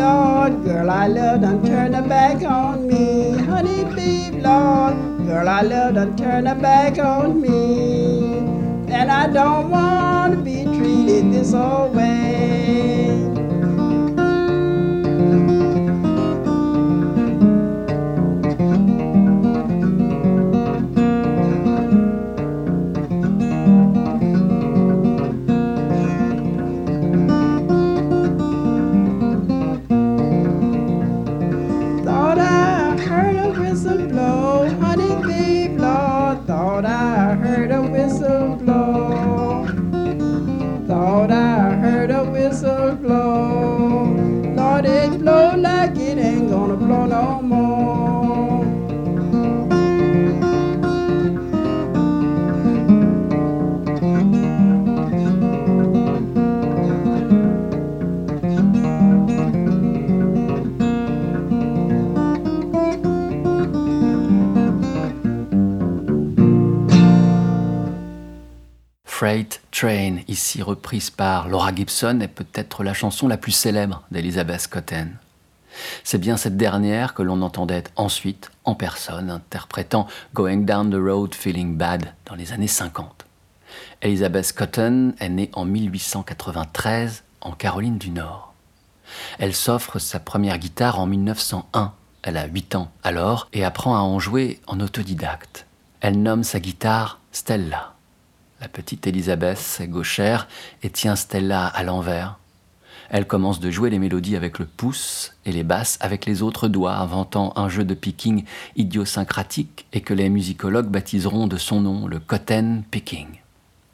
Lord. 0.00 0.64
Girl, 0.64 0.90
I 0.90 1.06
love 1.08 1.42
done 1.42 1.62
turn 1.64 1.92
her 1.92 2.06
back 2.08 2.42
on 2.42 2.86
me. 2.86 3.36
Honey, 3.36 3.84
babe, 3.94 4.42
Lord. 4.42 4.94
Girl, 5.26 5.48
I 5.48 5.60
love 5.62 5.94
done 5.94 6.16
turn 6.16 6.46
her 6.46 6.54
back 6.54 6.98
on 6.98 7.40
me. 7.40 8.38
And 8.88 9.10
I 9.10 9.26
don't 9.26 9.70
want 9.70 10.36
to 10.36 10.42
be 10.42 10.64
treated 10.64 11.32
this 11.32 11.52
old 11.52 11.94
way. 11.94 13.39
Freight 69.20 69.60
Train, 69.70 70.20
ici 70.28 70.62
reprise 70.62 71.10
par 71.10 71.50
Laura 71.50 71.74
Gibson, 71.74 72.20
est 72.20 72.26
peut-être 72.26 72.82
la 72.82 72.94
chanson 72.94 73.28
la 73.28 73.36
plus 73.36 73.52
célèbre 73.52 74.02
d'Elizabeth 74.10 74.66
Cotten. 74.68 75.14
C'est 76.04 76.16
bien 76.16 76.38
cette 76.38 76.56
dernière 76.56 77.12
que 77.12 77.20
l'on 77.20 77.42
entendait 77.42 77.84
ensuite 77.96 78.50
en 78.64 78.74
personne, 78.74 79.28
interprétant 79.28 80.06
Going 80.32 80.62
Down 80.62 80.90
the 80.90 80.94
Road 80.94 81.34
Feeling 81.34 81.76
Bad 81.76 82.14
dans 82.24 82.34
les 82.34 82.52
années 82.52 82.66
50. 82.66 83.26
Elizabeth 84.00 84.54
Cotton 84.54 85.12
est 85.20 85.28
née 85.28 85.50
en 85.52 85.66
1893 85.66 87.22
en 87.42 87.52
Caroline 87.52 87.98
du 87.98 88.08
Nord. 88.08 88.54
Elle 89.38 89.54
s'offre 89.54 89.98
sa 89.98 90.18
première 90.18 90.56
guitare 90.56 90.98
en 90.98 91.04
1901. 91.04 91.92
Elle 92.22 92.38
a 92.38 92.46
8 92.46 92.74
ans 92.74 92.90
alors 93.02 93.48
et 93.52 93.66
apprend 93.66 93.96
à 93.96 94.00
en 94.00 94.18
jouer 94.18 94.62
en 94.66 94.80
autodidacte. 94.80 95.66
Elle 96.00 96.22
nomme 96.22 96.42
sa 96.42 96.58
guitare 96.58 97.20
Stella. 97.32 97.92
La 98.60 98.68
petite 98.68 99.06
Elisabeth 99.06 99.78
est 99.80 99.88
gauchère 99.88 100.46
et 100.82 100.90
tient 100.90 101.16
Stella 101.16 101.66
à 101.66 101.82
l'envers. 101.82 102.38
Elle 103.08 103.26
commence 103.26 103.58
de 103.58 103.70
jouer 103.70 103.88
les 103.88 103.98
mélodies 103.98 104.36
avec 104.36 104.58
le 104.58 104.66
pouce 104.66 105.34
et 105.46 105.52
les 105.52 105.62
basses 105.62 105.96
avec 106.00 106.26
les 106.26 106.42
autres 106.42 106.68
doigts, 106.68 106.96
inventant 106.96 107.54
un 107.56 107.70
jeu 107.70 107.84
de 107.84 107.94
picking 107.94 108.44
idiosyncratique 108.76 109.86
et 109.94 110.02
que 110.02 110.12
les 110.12 110.28
musicologues 110.28 110.88
baptiseront 110.88 111.46
de 111.46 111.56
son 111.56 111.80
nom 111.80 112.06
le 112.06 112.20
cotton 112.20 112.84
picking. 112.90 113.28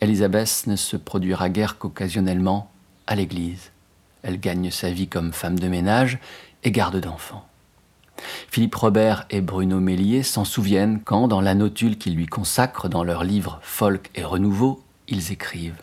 Elisabeth 0.01 0.65
ne 0.67 0.75
se 0.75 0.97
produira 0.97 1.49
guère 1.49 1.79
qu'occasionnellement 1.79 2.71
à 3.07 3.15
l'église. 3.15 3.71
Elle 4.23 4.41
gagne 4.41 4.73
sa 4.73 4.91
vie 4.91 5.07
comme 5.07 5.33
femme 5.33 5.61
de 5.61 5.69
ménage 5.69 6.19
et 6.65 6.73
garde 6.73 7.01
d'enfants. 7.01 7.47
Philippe 8.51 8.75
Robert 8.75 9.27
et 9.31 9.41
Bruno 9.41 9.81
Mélier 9.81 10.23
s'en 10.23 10.45
souviennent 10.45 11.01
quand, 11.05 11.29
dans 11.29 11.41
la 11.41 11.55
notule 11.55 11.99
qu'ils 11.99 12.15
lui 12.15 12.27
consacrent 12.27 12.89
dans 12.89 13.05
leur 13.05 13.25
livre 13.25 13.59
Folk 13.63 14.11
et 14.15 14.25
Renouveau, 14.25 14.83
ils 15.09 15.33
écrivent 15.33 15.83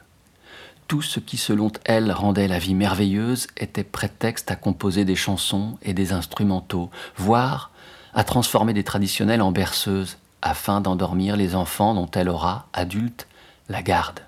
Tout 0.88 1.02
ce 1.02 1.20
qui, 1.20 1.38
selon 1.38 1.72
elle, 1.86 2.12
rendait 2.12 2.48
la 2.48 2.60
vie 2.60 2.76
merveilleuse 2.76 3.48
était 3.58 3.84
prétexte 3.84 4.52
à 4.52 4.56
composer 4.56 5.06
des 5.06 5.16
chansons 5.16 5.78
et 5.82 5.94
des 5.94 6.14
instrumentaux, 6.14 6.90
voire 7.16 7.72
à 8.14 8.24
transformer 8.24 8.74
des 8.74 8.84
traditionnels 8.84 9.42
en 9.42 9.52
berceuses, 9.52 10.18
afin 10.42 10.82
d'endormir 10.82 11.38
les 11.38 11.56
enfants 11.56 11.94
dont 11.94 12.10
elle 12.14 12.30
aura, 12.30 12.68
adulte, 12.74 13.28
la 13.70 13.82
garde. 13.82 14.20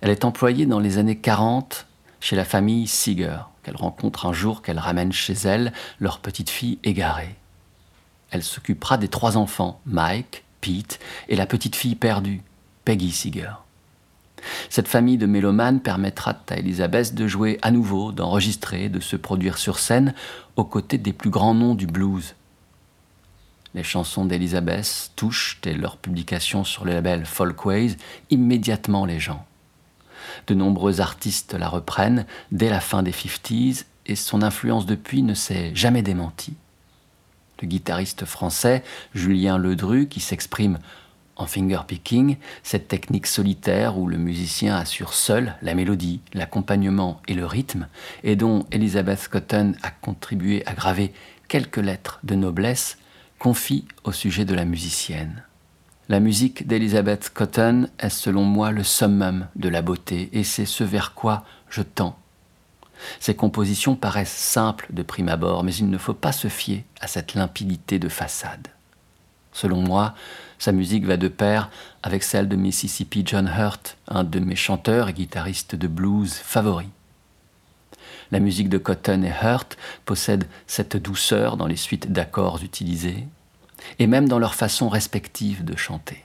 Elle 0.00 0.10
est 0.10 0.24
employée 0.24 0.66
dans 0.66 0.80
les 0.80 0.98
années 0.98 1.18
40 1.18 1.86
chez 2.20 2.36
la 2.36 2.44
famille 2.44 2.86
Seeger 2.86 3.53
qu'elle 3.64 3.76
rencontre 3.76 4.26
un 4.26 4.32
jour 4.32 4.62
qu'elle 4.62 4.78
ramène 4.78 5.12
chez 5.12 5.32
elle, 5.32 5.72
leur 5.98 6.20
petite 6.20 6.50
fille 6.50 6.78
égarée. 6.84 7.34
Elle 8.30 8.42
s'occupera 8.42 8.98
des 8.98 9.08
trois 9.08 9.36
enfants, 9.36 9.80
Mike, 9.86 10.44
Pete 10.60 11.00
et 11.28 11.36
la 11.36 11.46
petite 11.46 11.74
fille 11.74 11.96
perdue, 11.96 12.42
Peggy 12.84 13.10
Seeger. 13.10 13.64
Cette 14.68 14.88
famille 14.88 15.18
de 15.18 15.26
mélomanes 15.26 15.80
permettra 15.80 16.36
à 16.50 16.56
Elizabeth 16.56 17.14
de 17.14 17.26
jouer 17.26 17.58
à 17.62 17.70
nouveau, 17.70 18.12
d'enregistrer, 18.12 18.88
de 18.88 19.00
se 19.00 19.16
produire 19.16 19.58
sur 19.58 19.78
scène 19.78 20.14
aux 20.56 20.64
côtés 20.64 20.98
des 20.98 21.12
plus 21.12 21.30
grands 21.30 21.54
noms 21.54 21.74
du 21.74 21.86
blues. 21.86 22.34
Les 23.74 23.82
chansons 23.82 24.24
d'Elizabeth 24.24 25.12
touchent, 25.16 25.58
et 25.64 25.74
leur 25.74 25.96
publication 25.96 26.62
sur 26.62 26.84
le 26.84 26.92
label 26.92 27.26
Folkways, 27.26 27.96
immédiatement 28.30 29.04
les 29.04 29.18
gens. 29.18 29.44
De 30.46 30.54
nombreux 30.54 31.00
artistes 31.00 31.54
la 31.54 31.68
reprennent 31.68 32.26
dès 32.52 32.70
la 32.70 32.80
fin 32.80 33.02
des 33.02 33.12
50s 33.12 33.84
et 34.06 34.16
son 34.16 34.42
influence 34.42 34.86
depuis 34.86 35.22
ne 35.22 35.34
s'est 35.34 35.74
jamais 35.74 36.02
démentie. 36.02 36.54
Le 37.62 37.68
guitariste 37.68 38.24
français 38.24 38.82
Julien 39.14 39.58
Ledru, 39.58 40.08
qui 40.08 40.20
s'exprime 40.20 40.78
en 41.36 41.46
fingerpicking, 41.46 42.36
cette 42.62 42.88
technique 42.88 43.26
solitaire 43.26 43.98
où 43.98 44.06
le 44.06 44.18
musicien 44.18 44.76
assure 44.76 45.14
seul 45.14 45.56
la 45.62 45.74
mélodie, 45.74 46.20
l'accompagnement 46.32 47.20
et 47.26 47.34
le 47.34 47.46
rythme, 47.46 47.88
et 48.22 48.36
dont 48.36 48.66
Elizabeth 48.70 49.28
Cotton 49.28 49.74
a 49.82 49.90
contribué 49.90 50.64
à 50.66 50.74
graver 50.74 51.12
quelques 51.48 51.78
lettres 51.78 52.20
de 52.22 52.34
noblesse, 52.34 52.98
confie 53.38 53.84
au 54.04 54.12
sujet 54.12 54.44
de 54.44 54.54
la 54.54 54.64
musicienne. 54.64 55.42
La 56.10 56.20
musique 56.20 56.66
d'Elizabeth 56.66 57.30
Cotton 57.32 57.88
est 57.98 58.10
selon 58.10 58.44
moi 58.44 58.72
le 58.72 58.84
summum 58.84 59.46
de 59.56 59.70
la 59.70 59.80
beauté 59.80 60.28
et 60.34 60.44
c'est 60.44 60.66
ce 60.66 60.84
vers 60.84 61.14
quoi 61.14 61.44
je 61.70 61.80
tends. 61.80 62.18
Ses 63.20 63.34
compositions 63.34 63.96
paraissent 63.96 64.28
simples 64.28 64.86
de 64.90 65.02
prime 65.02 65.30
abord, 65.30 65.64
mais 65.64 65.74
il 65.74 65.88
ne 65.88 65.96
faut 65.96 66.12
pas 66.12 66.32
se 66.32 66.48
fier 66.48 66.84
à 67.00 67.06
cette 67.06 67.32
limpidité 67.32 67.98
de 67.98 68.10
façade. 68.10 68.68
Selon 69.54 69.80
moi, 69.80 70.14
sa 70.58 70.72
musique 70.72 71.06
va 71.06 71.16
de 71.16 71.28
pair 71.28 71.70
avec 72.02 72.22
celle 72.22 72.50
de 72.50 72.56
Mississippi 72.56 73.22
John 73.24 73.48
Hurt, 73.48 73.96
un 74.06 74.24
de 74.24 74.40
mes 74.40 74.56
chanteurs 74.56 75.08
et 75.08 75.14
guitaristes 75.14 75.74
de 75.74 75.88
blues 75.88 76.34
favoris. 76.34 76.88
La 78.30 78.40
musique 78.40 78.68
de 78.68 78.78
Cotton 78.78 79.22
et 79.22 79.32
Hurt 79.42 79.78
possède 80.04 80.48
cette 80.66 80.98
douceur 80.98 81.56
dans 81.56 81.66
les 81.66 81.76
suites 81.76 82.12
d'accords 82.12 82.62
utilisées, 82.62 83.26
et 83.98 84.06
même 84.06 84.28
dans 84.28 84.38
leur 84.38 84.54
façon 84.54 84.88
respective 84.88 85.64
de 85.64 85.76
chanter. 85.76 86.24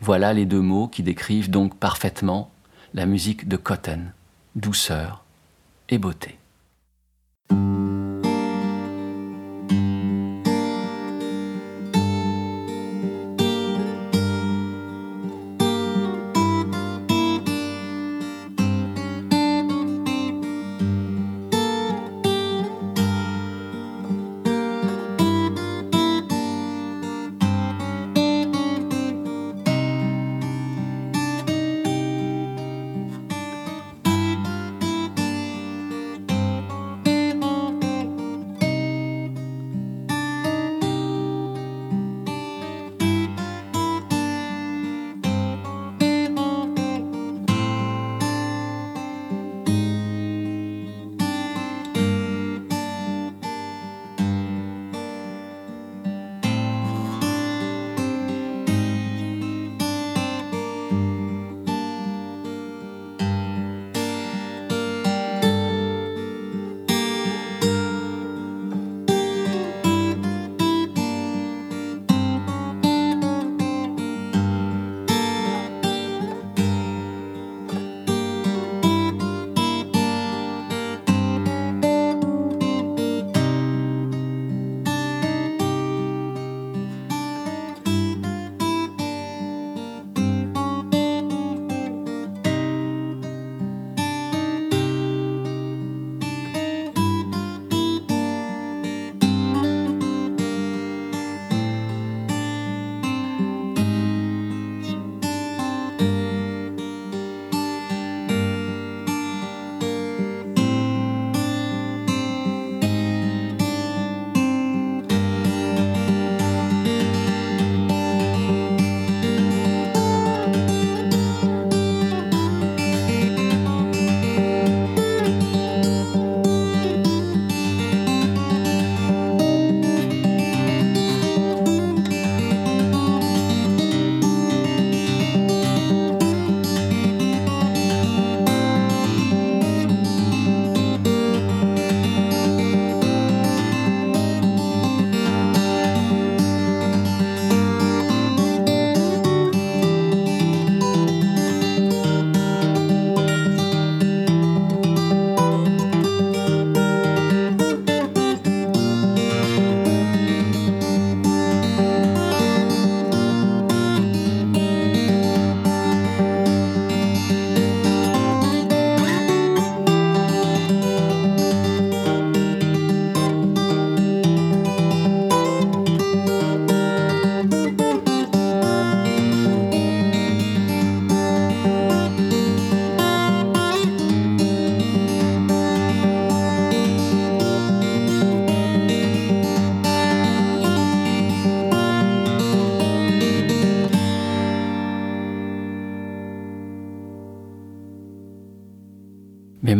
Voilà 0.00 0.32
les 0.32 0.46
deux 0.46 0.60
mots 0.60 0.88
qui 0.88 1.02
décrivent 1.02 1.50
donc 1.50 1.76
parfaitement 1.76 2.50
la 2.94 3.06
musique 3.06 3.48
de 3.48 3.56
Cotton, 3.56 4.06
douceur 4.54 5.24
et 5.88 5.98
beauté. 5.98 6.38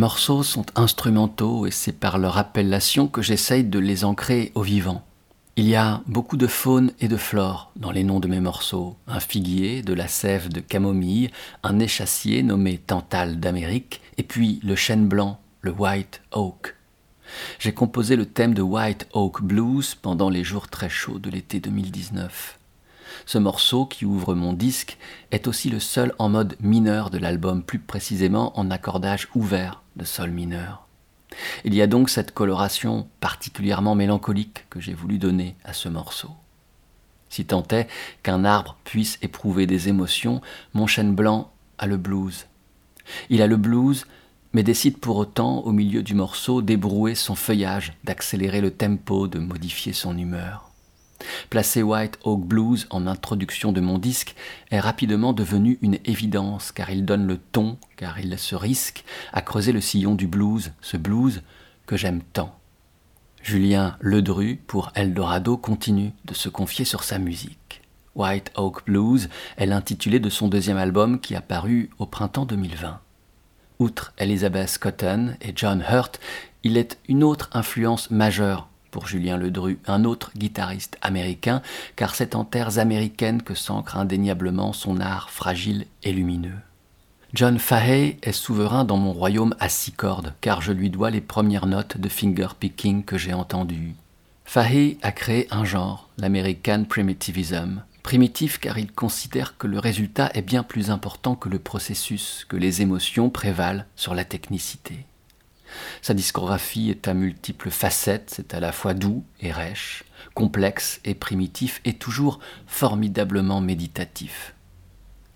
morceaux 0.05 0.43
sont 0.43 0.67
instrumentaux 0.75 1.65
et 1.65 1.71
c'est 1.71 1.91
par 1.91 2.19
leur 2.19 2.37
appellation 2.37 3.07
que 3.07 3.23
j'essaye 3.23 3.63
de 3.63 3.79
les 3.79 4.05
ancrer 4.05 4.51
au 4.53 4.61
vivant. 4.61 5.03
Il 5.55 5.67
y 5.67 5.73
a 5.75 6.03
beaucoup 6.05 6.37
de 6.37 6.45
faune 6.45 6.91
et 6.99 7.07
de 7.07 7.17
flore 7.17 7.71
dans 7.75 7.89
les 7.89 8.03
noms 8.03 8.19
de 8.19 8.27
mes 8.27 8.39
morceaux. 8.39 8.97
Un 9.07 9.19
figuier, 9.19 9.81
de 9.81 9.95
la 9.95 10.07
sève 10.07 10.49
de 10.49 10.59
camomille, 10.59 11.31
un 11.63 11.79
échassier 11.79 12.43
nommé 12.43 12.77
Tantale 12.77 13.39
d'Amérique, 13.39 13.99
et 14.19 14.21
puis 14.21 14.59
le 14.63 14.75
chêne 14.75 15.07
blanc, 15.07 15.39
le 15.61 15.71
White 15.71 16.21
Oak. 16.33 16.75
J'ai 17.57 17.73
composé 17.73 18.15
le 18.15 18.27
thème 18.27 18.53
de 18.53 18.61
White 18.61 19.07
Oak 19.11 19.41
Blues 19.41 19.95
pendant 19.95 20.29
les 20.29 20.43
jours 20.43 20.67
très 20.67 20.87
chauds 20.87 21.17
de 21.17 21.31
l'été 21.31 21.59
2019. 21.59 22.59
Ce 23.25 23.39
morceau, 23.39 23.87
qui 23.87 24.05
ouvre 24.05 24.35
mon 24.35 24.53
disque, 24.53 24.99
est 25.31 25.47
aussi 25.47 25.71
le 25.71 25.79
seul 25.79 26.13
en 26.19 26.29
mode 26.29 26.57
mineur 26.59 27.09
de 27.09 27.17
l'album, 27.17 27.63
plus 27.63 27.79
précisément 27.79 28.55
en 28.59 28.69
accordage 28.69 29.29
ouvert 29.33 29.81
de 29.95 30.03
sol 30.03 30.31
mineur. 30.31 30.87
Il 31.63 31.73
y 31.73 31.81
a 31.81 31.87
donc 31.87 32.09
cette 32.09 32.33
coloration 32.33 33.07
particulièrement 33.19 33.95
mélancolique 33.95 34.65
que 34.69 34.79
j'ai 34.79 34.93
voulu 34.93 35.17
donner 35.17 35.55
à 35.63 35.73
ce 35.73 35.89
morceau. 35.89 36.29
Si 37.29 37.45
tant 37.45 37.67
est 37.71 37.87
qu'un 38.23 38.45
arbre 38.45 38.77
puisse 38.83 39.17
éprouver 39.21 39.67
des 39.67 39.89
émotions, 39.89 40.41
mon 40.73 40.87
chêne 40.87 41.15
blanc 41.15 41.51
a 41.77 41.87
le 41.87 41.97
blues. 41.97 42.45
Il 43.29 43.41
a 43.41 43.47
le 43.47 43.57
blues, 43.57 44.05
mais 44.53 44.63
décide 44.63 44.99
pour 44.99 45.17
autant, 45.17 45.59
au 45.59 45.71
milieu 45.71 46.01
du 46.01 46.13
morceau, 46.13 46.61
d'ébrouer 46.61 47.13
son 47.13 47.35
feuillage, 47.35 47.93
d'accélérer 48.05 48.61
le 48.61 48.71
tempo, 48.71 49.27
de 49.27 49.39
modifier 49.39 49.91
son 49.91 50.17
humeur. 50.17 50.64
Placer 51.49 51.83
White 51.83 52.19
Oak 52.23 52.41
Blues 52.41 52.87
en 52.89 53.07
introduction 53.07 53.71
de 53.71 53.81
mon 53.81 53.97
disque 53.97 54.35
est 54.71 54.79
rapidement 54.79 55.33
devenu 55.33 55.77
une 55.81 55.99
évidence 56.05 56.71
car 56.71 56.89
il 56.89 57.05
donne 57.05 57.27
le 57.27 57.37
ton, 57.37 57.77
car 57.95 58.19
il 58.19 58.37
se 58.37 58.55
risque 58.55 59.03
à 59.33 59.41
creuser 59.41 59.71
le 59.71 59.81
sillon 59.81 60.15
du 60.15 60.27
blues, 60.27 60.71
ce 60.81 60.97
blues 60.97 61.41
que 61.85 61.97
j'aime 61.97 62.21
tant. 62.33 62.57
Julien 63.41 63.95
Ledru 63.99 64.59
pour 64.67 64.91
Eldorado 64.95 65.55
continue 65.55 66.13
de 66.25 66.33
se 66.33 66.49
confier 66.49 66.83
sur 66.83 67.03
sa 67.03 67.19
musique. 67.19 67.81
White 68.15 68.51
Oak 68.55 68.85
Blues 68.85 69.29
est 69.57 69.65
l'intitulé 69.65 70.19
de 70.19 70.29
son 70.29 70.47
deuxième 70.47 70.77
album 70.77 71.19
qui 71.19 71.35
a 71.35 71.41
paru 71.41 71.89
au 71.99 72.05
printemps 72.05 72.45
2020. 72.45 72.99
Outre 73.77 74.13
Elizabeth 74.17 74.77
Cotton 74.79 75.35
et 75.41 75.51
John 75.53 75.83
Hurt, 75.87 76.19
il 76.63 76.77
est 76.77 76.97
une 77.07 77.23
autre 77.23 77.49
influence 77.53 78.09
majeure 78.09 78.69
pour 78.95 79.07
Julien 79.07 79.35
Ledru, 79.35 79.77
un 79.87 80.05
autre 80.05 80.31
guitariste 80.37 80.97
américain, 81.01 81.61
car 81.97 82.15
c'est 82.15 82.33
en 82.33 82.45
terres 82.45 82.79
américaines 82.79 83.41
que 83.41 83.53
s'ancre 83.53 83.97
indéniablement 83.97 84.71
son 84.71 85.01
art 85.01 85.31
fragile 85.31 85.85
et 86.03 86.13
lumineux. 86.13 86.55
John 87.33 87.59
Fahey 87.59 88.17
est 88.23 88.31
souverain 88.31 88.85
dans 88.85 88.95
mon 88.95 89.11
royaume 89.11 89.53
à 89.59 89.67
six 89.67 89.91
cordes, 89.91 90.33
car 90.39 90.61
je 90.61 90.71
lui 90.71 90.89
dois 90.89 91.09
les 91.09 91.19
premières 91.19 91.65
notes 91.65 91.97
de 91.97 92.07
finger 92.07 92.47
picking 92.57 93.03
que 93.03 93.17
j'ai 93.17 93.33
entendues. 93.33 93.95
Fahey 94.45 94.97
a 95.01 95.11
créé 95.11 95.49
un 95.51 95.65
genre, 95.65 96.07
l'American 96.17 96.85
Primitivism. 96.87 97.83
Primitif 98.01 98.61
car 98.61 98.77
il 98.77 98.93
considère 98.93 99.57
que 99.57 99.67
le 99.67 99.77
résultat 99.77 100.31
est 100.35 100.41
bien 100.41 100.63
plus 100.63 100.89
important 100.89 101.35
que 101.35 101.49
le 101.49 101.59
processus, 101.59 102.45
que 102.47 102.55
les 102.55 102.81
émotions 102.81 103.29
prévalent 103.29 103.83
sur 103.97 104.15
la 104.15 104.23
technicité. 104.23 105.05
Sa 106.01 106.13
discographie 106.13 106.89
est 106.89 107.07
à 107.07 107.13
multiples 107.13 107.69
facettes, 107.69 108.31
c'est 108.35 108.53
à 108.53 108.59
la 108.59 108.71
fois 108.71 108.93
doux 108.93 109.23
et 109.39 109.51
rêche, 109.51 110.03
complexe 110.33 110.99
et 111.03 111.15
primitif, 111.15 111.81
et 111.85 111.93
toujours 111.93 112.39
formidablement 112.67 113.61
méditatif. 113.61 114.53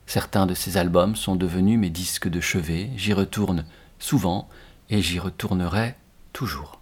Certains 0.06 0.46
de 0.46 0.54
ses 0.54 0.78
albums 0.78 1.16
sont 1.16 1.36
devenus 1.36 1.78
mes 1.78 1.90
disques 1.90 2.30
de 2.30 2.42
chevet, 2.42 2.90
j'y 2.96 3.14
retourne 3.14 3.66
souvent 4.00 4.50
et 4.90 5.02
j'y 5.02 5.20
retournerai 5.20 5.96
toujours. 6.34 6.79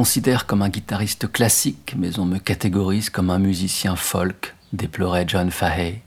Considère 0.00 0.46
comme 0.46 0.62
un 0.62 0.70
guitariste 0.70 1.30
classique, 1.30 1.94
mais 1.94 2.18
on 2.18 2.24
me 2.24 2.38
catégorise 2.38 3.10
comme 3.10 3.28
un 3.28 3.38
musicien 3.38 3.96
folk, 3.96 4.54
déplorait 4.72 5.26
John 5.28 5.50
Fahey. 5.50 6.00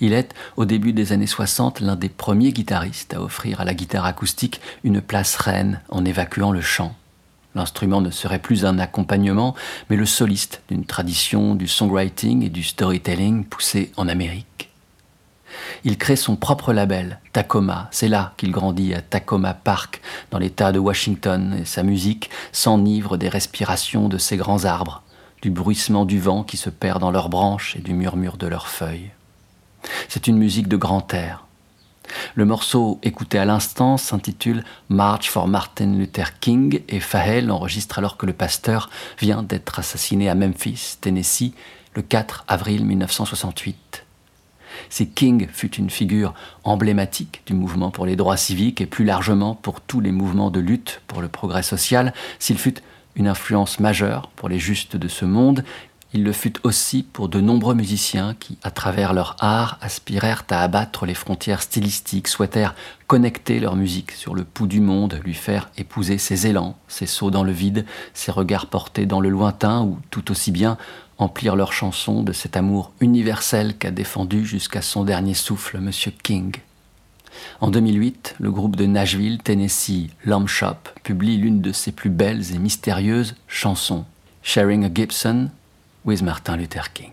Il 0.00 0.14
est, 0.14 0.32
au 0.56 0.64
début 0.64 0.94
des 0.94 1.12
années 1.12 1.26
60, 1.26 1.80
l'un 1.80 1.94
des 1.94 2.08
premiers 2.08 2.52
guitaristes 2.52 3.12
à 3.12 3.20
offrir 3.20 3.60
à 3.60 3.66
la 3.66 3.74
guitare 3.74 4.06
acoustique 4.06 4.62
une 4.82 5.02
place 5.02 5.36
reine 5.36 5.82
en 5.90 6.06
évacuant 6.06 6.52
le 6.52 6.62
chant. 6.62 6.96
L'instrument 7.54 8.00
ne 8.00 8.10
serait 8.10 8.38
plus 8.38 8.64
un 8.64 8.78
accompagnement, 8.78 9.54
mais 9.90 9.96
le 9.96 10.06
soliste 10.06 10.62
d'une 10.70 10.86
tradition 10.86 11.54
du 11.54 11.68
songwriting 11.68 12.42
et 12.42 12.48
du 12.48 12.62
storytelling 12.62 13.44
poussé 13.44 13.92
en 13.98 14.08
Amérique. 14.08 14.67
Il 15.84 15.98
crée 15.98 16.16
son 16.16 16.36
propre 16.36 16.72
label, 16.72 17.20
Tacoma. 17.32 17.88
C'est 17.90 18.08
là 18.08 18.32
qu'il 18.36 18.50
grandit, 18.50 18.94
à 18.94 19.00
Tacoma 19.00 19.54
Park, 19.54 20.00
dans 20.30 20.38
l'État 20.38 20.72
de 20.72 20.78
Washington, 20.78 21.56
et 21.60 21.64
sa 21.64 21.82
musique 21.82 22.30
s'enivre 22.52 23.16
des 23.16 23.28
respirations 23.28 24.08
de 24.08 24.18
ces 24.18 24.36
grands 24.36 24.64
arbres, 24.64 25.02
du 25.42 25.50
bruissement 25.50 26.04
du 26.04 26.18
vent 26.18 26.42
qui 26.42 26.56
se 26.56 26.70
perd 26.70 27.00
dans 27.00 27.10
leurs 27.10 27.28
branches 27.28 27.76
et 27.76 27.80
du 27.80 27.94
murmure 27.94 28.36
de 28.36 28.46
leurs 28.46 28.68
feuilles. 28.68 29.10
C'est 30.08 30.26
une 30.26 30.38
musique 30.38 30.68
de 30.68 30.76
grand 30.76 31.12
air. 31.14 31.44
Le 32.34 32.44
morceau 32.44 32.98
écouté 33.02 33.38
à 33.38 33.44
l'instant 33.44 33.96
s'intitule 33.96 34.64
March 34.88 35.28
for 35.28 35.46
Martin 35.46 35.92
Luther 35.92 36.38
King 36.40 36.80
et 36.88 37.00
Fahel 37.00 37.46
l'enregistre 37.46 37.98
alors 37.98 38.16
que 38.16 38.26
le 38.26 38.32
pasteur 38.32 38.88
vient 39.20 39.42
d'être 39.42 39.78
assassiné 39.78 40.28
à 40.28 40.34
Memphis, 40.34 40.96
Tennessee, 41.00 41.52
le 41.94 42.02
4 42.02 42.44
avril 42.48 42.84
1968. 42.84 44.07
Si 44.90 45.08
King 45.08 45.48
fut 45.52 45.74
une 45.76 45.90
figure 45.90 46.34
emblématique 46.64 47.42
du 47.46 47.54
mouvement 47.54 47.90
pour 47.90 48.06
les 48.06 48.16
droits 48.16 48.36
civiques 48.36 48.80
et 48.80 48.86
plus 48.86 49.04
largement 49.04 49.54
pour 49.54 49.80
tous 49.80 50.00
les 50.00 50.12
mouvements 50.12 50.50
de 50.50 50.60
lutte 50.60 51.02
pour 51.06 51.20
le 51.20 51.28
progrès 51.28 51.62
social, 51.62 52.12
s'il 52.38 52.58
fut 52.58 52.74
une 53.16 53.28
influence 53.28 53.80
majeure 53.80 54.30
pour 54.36 54.48
les 54.48 54.58
justes 54.58 54.96
de 54.96 55.08
ce 55.08 55.24
monde, 55.24 55.64
il 56.14 56.24
le 56.24 56.32
fut 56.32 56.54
aussi 56.62 57.02
pour 57.02 57.28
de 57.28 57.38
nombreux 57.38 57.74
musiciens 57.74 58.34
qui, 58.40 58.56
à 58.62 58.70
travers 58.70 59.12
leur 59.12 59.36
art, 59.40 59.76
aspirèrent 59.82 60.44
à 60.48 60.62
abattre 60.62 61.04
les 61.04 61.12
frontières 61.12 61.60
stylistiques, 61.60 62.28
souhaitèrent 62.28 62.74
connecter 63.06 63.60
leur 63.60 63.76
musique 63.76 64.12
sur 64.12 64.34
le 64.34 64.44
pouls 64.44 64.66
du 64.66 64.80
monde, 64.80 65.20
lui 65.22 65.34
faire 65.34 65.68
épouser 65.76 66.16
ses 66.16 66.46
élans, 66.46 66.78
ses 66.88 67.04
sauts 67.04 67.30
dans 67.30 67.44
le 67.44 67.52
vide, 67.52 67.84
ses 68.14 68.32
regards 68.32 68.66
portés 68.66 69.04
dans 69.04 69.20
le 69.20 69.28
lointain, 69.28 69.82
ou 69.82 69.98
tout 70.10 70.30
aussi 70.30 70.50
bien 70.50 70.78
emplir 71.18 71.56
leurs 71.56 71.72
chansons 71.72 72.22
de 72.22 72.32
cet 72.32 72.56
amour 72.56 72.92
universel 73.00 73.76
qu'a 73.76 73.90
défendu 73.90 74.46
jusqu'à 74.46 74.82
son 74.82 75.04
dernier 75.04 75.34
souffle 75.34 75.76
M. 75.76 75.90
King. 76.22 76.54
En 77.60 77.70
2008, 77.70 78.36
le 78.38 78.50
groupe 78.50 78.76
de 78.76 78.86
Nashville, 78.86 79.38
Tennessee, 79.38 80.10
Lamb 80.24 80.46
Shop, 80.46 80.76
publie 81.02 81.36
l'une 81.36 81.60
de 81.60 81.72
ses 81.72 81.92
plus 81.92 82.10
belles 82.10 82.54
et 82.54 82.58
mystérieuses 82.58 83.34
chansons, 83.46 84.04
Sharing 84.42 84.84
a 84.84 84.90
Gibson, 84.92 85.50
with 86.04 86.22
Martin 86.22 86.56
Luther 86.56 86.92
King. 86.92 87.12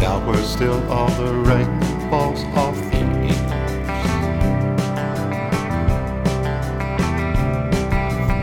With 0.00 0.06
the 0.06 0.06
shower, 0.06 0.36
still 0.42 0.92
all 0.92 1.08
the 1.10 1.34
rain 1.34 1.80
falls 2.10 2.44
off 2.56 2.76
the 2.90 3.24
eaves. 3.24 3.36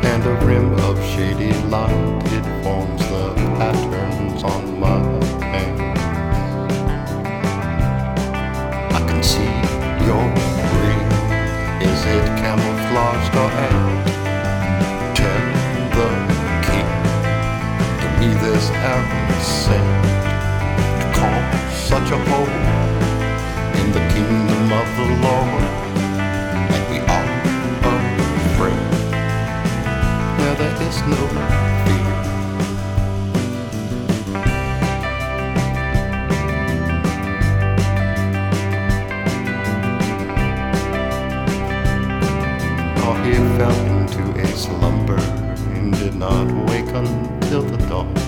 and 0.05 0.25
a 0.25 0.45
rim 0.45 0.73
of 0.73 1.03
shady 1.05 1.53
light. 1.67 2.23
It 2.25 2.63
forms 2.63 3.04
such 21.95 22.11
a 22.11 22.17
hole 22.29 22.55
in 23.79 23.87
the 23.93 24.03
kingdom 24.13 24.63
of 24.79 24.87
the 24.97 25.07
Lord. 25.25 25.65
And 26.73 26.83
we 26.91 26.97
are 27.15 27.29
afraid 28.49 28.83
where 30.37 30.55
there 30.55 30.77
is 30.87 30.97
no 31.13 31.21
fear. 31.85 32.13
Oh, 43.05 43.15
he 43.23 43.33
fell 43.57 43.79
into 43.95 44.23
a 44.41 44.47
slumber 44.47 45.21
and 45.75 45.93
did 45.93 46.15
not 46.15 46.47
wake 46.69 46.93
until 46.93 47.61
the 47.61 47.77
dawn. 47.87 48.24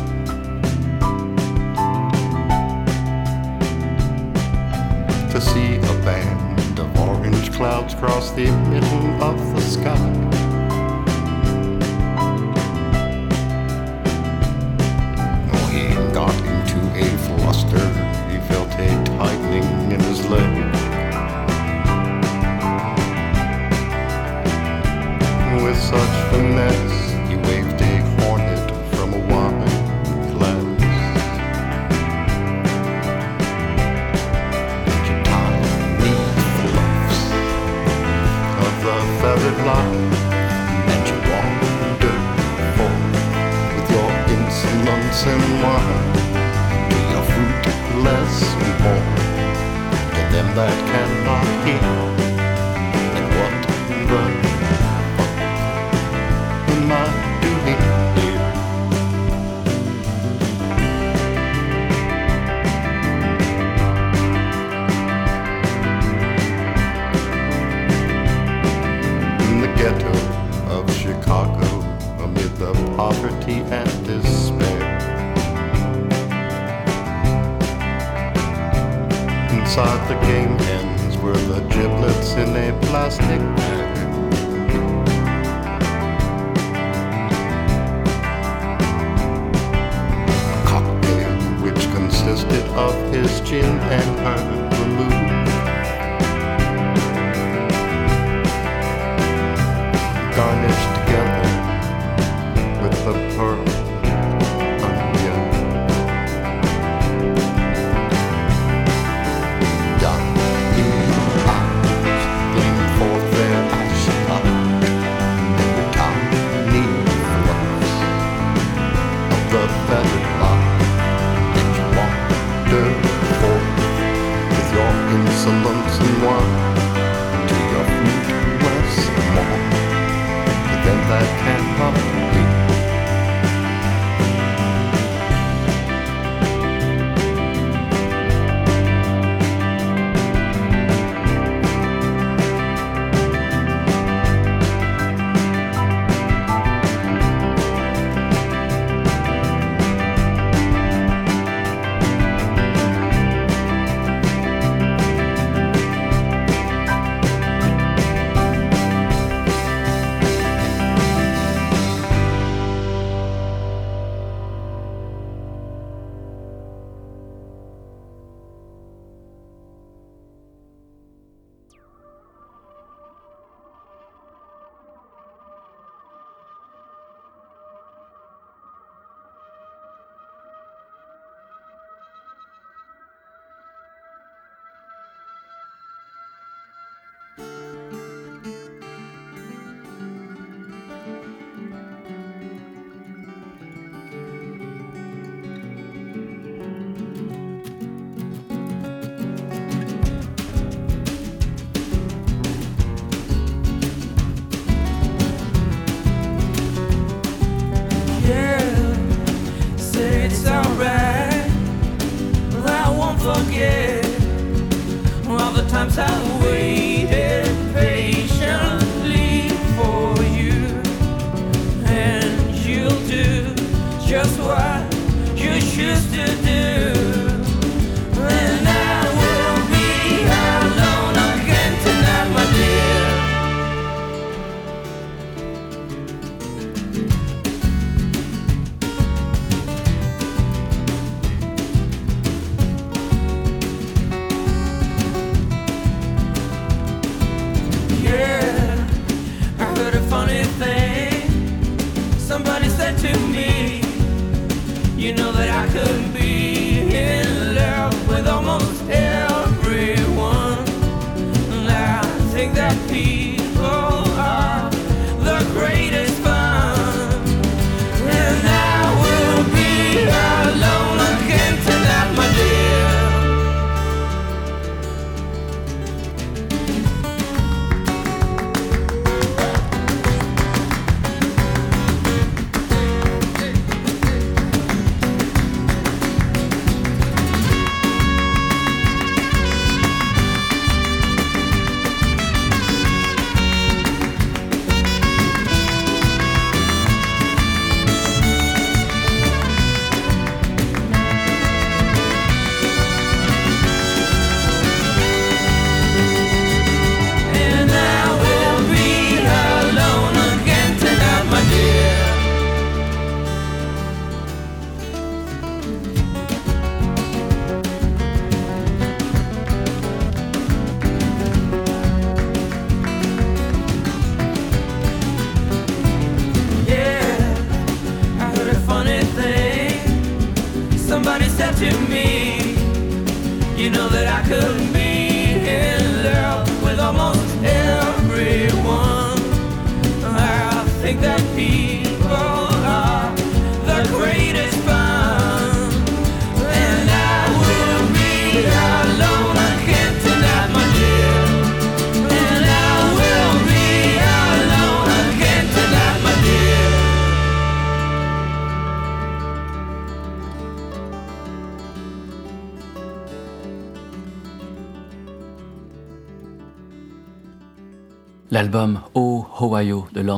Clouds 7.58 7.96
cross 7.96 8.30
the 8.34 8.46
middle 8.70 9.24
of 9.24 9.36
the 9.56 9.62
sky. 9.62 10.37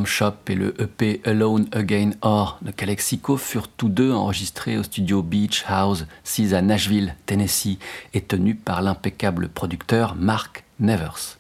Shop 0.05 0.33
et 0.47 0.55
le 0.55 0.73
EP 0.81 1.21
Alone 1.25 1.67
Again 1.71 2.11
Or 2.21 2.59
de 2.61 2.71
Calexico 2.71 3.37
furent 3.37 3.67
tous 3.67 3.89
deux 3.89 4.11
enregistrés 4.11 4.77
au 4.77 4.83
studio 4.83 5.21
Beach 5.21 5.63
House, 5.67 6.05
6 6.23 6.53
à 6.53 6.61
Nashville, 6.61 7.15
Tennessee, 7.25 7.79
et 8.13 8.21
tenus 8.21 8.57
par 8.63 8.81
l'impeccable 8.81 9.49
producteur 9.49 10.15
Mark 10.15 10.63
Nevers. 10.79 11.37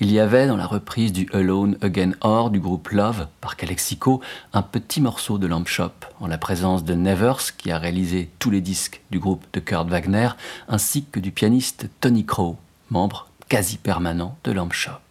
Il 0.00 0.10
y 0.10 0.18
avait 0.18 0.46
dans 0.46 0.56
la 0.56 0.66
reprise 0.66 1.12
du 1.12 1.28
Alone 1.32 1.76
Again 1.82 2.12
Or 2.20 2.50
du 2.50 2.60
groupe 2.60 2.88
Love 2.90 3.26
par 3.40 3.56
Calexico 3.56 4.20
un 4.52 4.62
petit 4.62 5.00
morceau 5.00 5.38
de 5.38 5.46
Lamb 5.46 5.66
Shop 5.66 5.92
en 6.20 6.26
la 6.26 6.38
présence 6.38 6.84
de 6.84 6.94
Nevers 6.94 7.56
qui 7.56 7.70
a 7.70 7.78
réalisé 7.78 8.30
tous 8.38 8.50
les 8.50 8.60
disques 8.60 9.00
du 9.10 9.18
groupe 9.18 9.44
de 9.52 9.60
Kurt 9.60 9.88
Wagner 9.88 10.30
ainsi 10.68 11.04
que 11.04 11.20
du 11.20 11.30
pianiste 11.30 11.88
Tony 12.00 12.24
Crow, 12.24 12.56
membre 12.90 13.28
quasi 13.48 13.76
permanent 13.76 14.36
de 14.44 14.52
Lamb 14.52 14.72
Shop. 14.72 15.09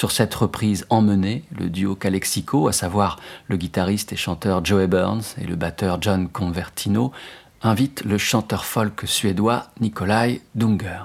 Sur 0.00 0.12
cette 0.12 0.34
reprise 0.34 0.86
emmenée, 0.88 1.44
le 1.58 1.68
duo 1.68 1.94
Calexico, 1.94 2.68
à 2.68 2.72
savoir 2.72 3.18
le 3.48 3.58
guitariste 3.58 4.14
et 4.14 4.16
chanteur 4.16 4.64
Joey 4.64 4.86
Burns 4.86 5.34
et 5.38 5.44
le 5.44 5.56
batteur 5.56 6.00
John 6.00 6.26
Convertino, 6.26 7.12
invite 7.60 8.02
le 8.06 8.16
chanteur 8.16 8.64
folk 8.64 9.02
suédois 9.04 9.66
Nikolai 9.78 10.40
Dunger. 10.54 11.02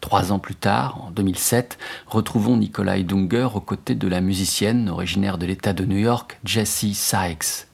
Trois 0.00 0.30
ans 0.30 0.38
plus 0.38 0.54
tard, 0.54 1.02
en 1.04 1.10
2007, 1.10 1.78
retrouvons 2.06 2.56
Nikolai 2.56 3.02
Dunger 3.02 3.48
aux 3.56 3.60
côtés 3.60 3.96
de 3.96 4.06
la 4.06 4.20
musicienne 4.20 4.88
originaire 4.88 5.36
de 5.36 5.46
l'État 5.46 5.72
de 5.72 5.84
New 5.84 5.98
York, 5.98 6.38
Jessie 6.44 6.94
Sykes. 6.94 7.66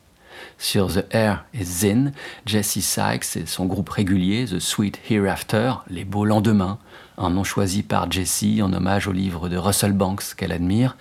Sur 0.57 0.91
The 0.91 1.05
Air 1.11 1.45
et 1.53 1.65
Zin, 1.65 2.13
Jessie 2.47 2.81
Sykes 2.81 3.37
et 3.37 3.45
son 3.45 3.67
groupe 3.67 3.91
régulier, 3.91 4.47
The 4.47 4.61
Sweet 4.61 4.99
Hereafter, 5.11 5.75
Les 5.91 6.07
Beaux 6.07 6.25
Lendemains, 6.25 6.79
un 7.19 7.31
nom 7.31 7.45
choisi 7.45 7.83
par 7.83 8.11
Jessie 8.11 8.63
en 8.63 8.73
hommage 8.73 9.07
au 9.07 9.13
livre 9.13 9.49
de 9.49 9.57
Russell 9.57 9.93
Banks 9.93 10.35
qu'elle 10.37 10.53
admire, 10.53 10.97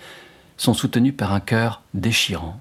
sont 0.56 0.74
soutenus 0.74 1.14
par 1.16 1.32
un 1.32 1.40
chœur 1.40 1.82
déchirant. 1.94 2.60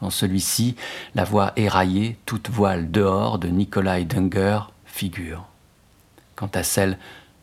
Dans 0.00 0.10
celui-ci, 0.10 0.76
la 1.14 1.24
voix 1.24 1.52
éraillée, 1.56 2.18
toute 2.26 2.50
voile 2.50 2.90
dehors 2.90 3.38
de 3.38 3.48
Nikolai 3.48 4.04
Dunger 4.04 4.60
figure. 4.84 5.44
Quant 6.36 6.50
à 6.54 6.62
celle 6.62 6.98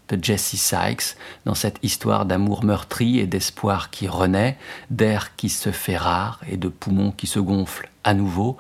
de 0.10 0.24
Jessie 0.24 0.58
Sykes, 0.58 1.16
dans 1.46 1.56
cette 1.56 1.80
histoire 1.84 2.26
d'amour 2.26 2.64
meurtri 2.64 3.20
et 3.20 3.28
d'espoir 3.28 3.90
qui 3.90 4.08
renaît, 4.08 4.58
d'air 4.90 5.36
qui 5.36 5.50
se 5.50 5.72
fait 5.72 5.98
rare 5.98 6.42
et 6.50 6.58
de 6.58 6.68
poumons 6.68 7.12
qui 7.12 7.28
se 7.28 7.40
gonflent 7.40 7.90
à 8.04 8.14
nouveau, 8.14 8.58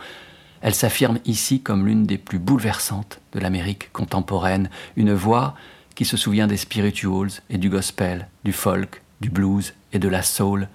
elle 0.61 0.75
s'affirme 0.75 1.19
ici 1.25 1.61
comme 1.61 1.85
l'une 1.85 2.05
des 2.05 2.17
plus 2.17 2.39
bouleversantes 2.39 3.19
de 3.33 3.39
l'Amérique 3.39 3.91
contemporaine, 3.91 4.69
une 4.95 5.13
voix 5.13 5.55
qui 5.99 6.05
se 6.05 6.15
souvient 6.15 6.47
des 6.47 6.55
spirituals 6.55 7.41
et 7.49 7.57
du 7.57 7.69
gospel, 7.69 8.29
du 8.45 8.53
folk, 8.53 9.01
du 9.19 9.29
blues 9.29 9.73
et 9.91 9.99
de 9.99 10.07
la 10.07 10.23
soul 10.23 10.69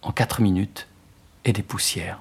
en 0.00 0.12
quatre 0.12 0.40
minutes 0.40 0.86
et 1.44 1.52
des 1.52 1.64
poussières. 1.64 2.20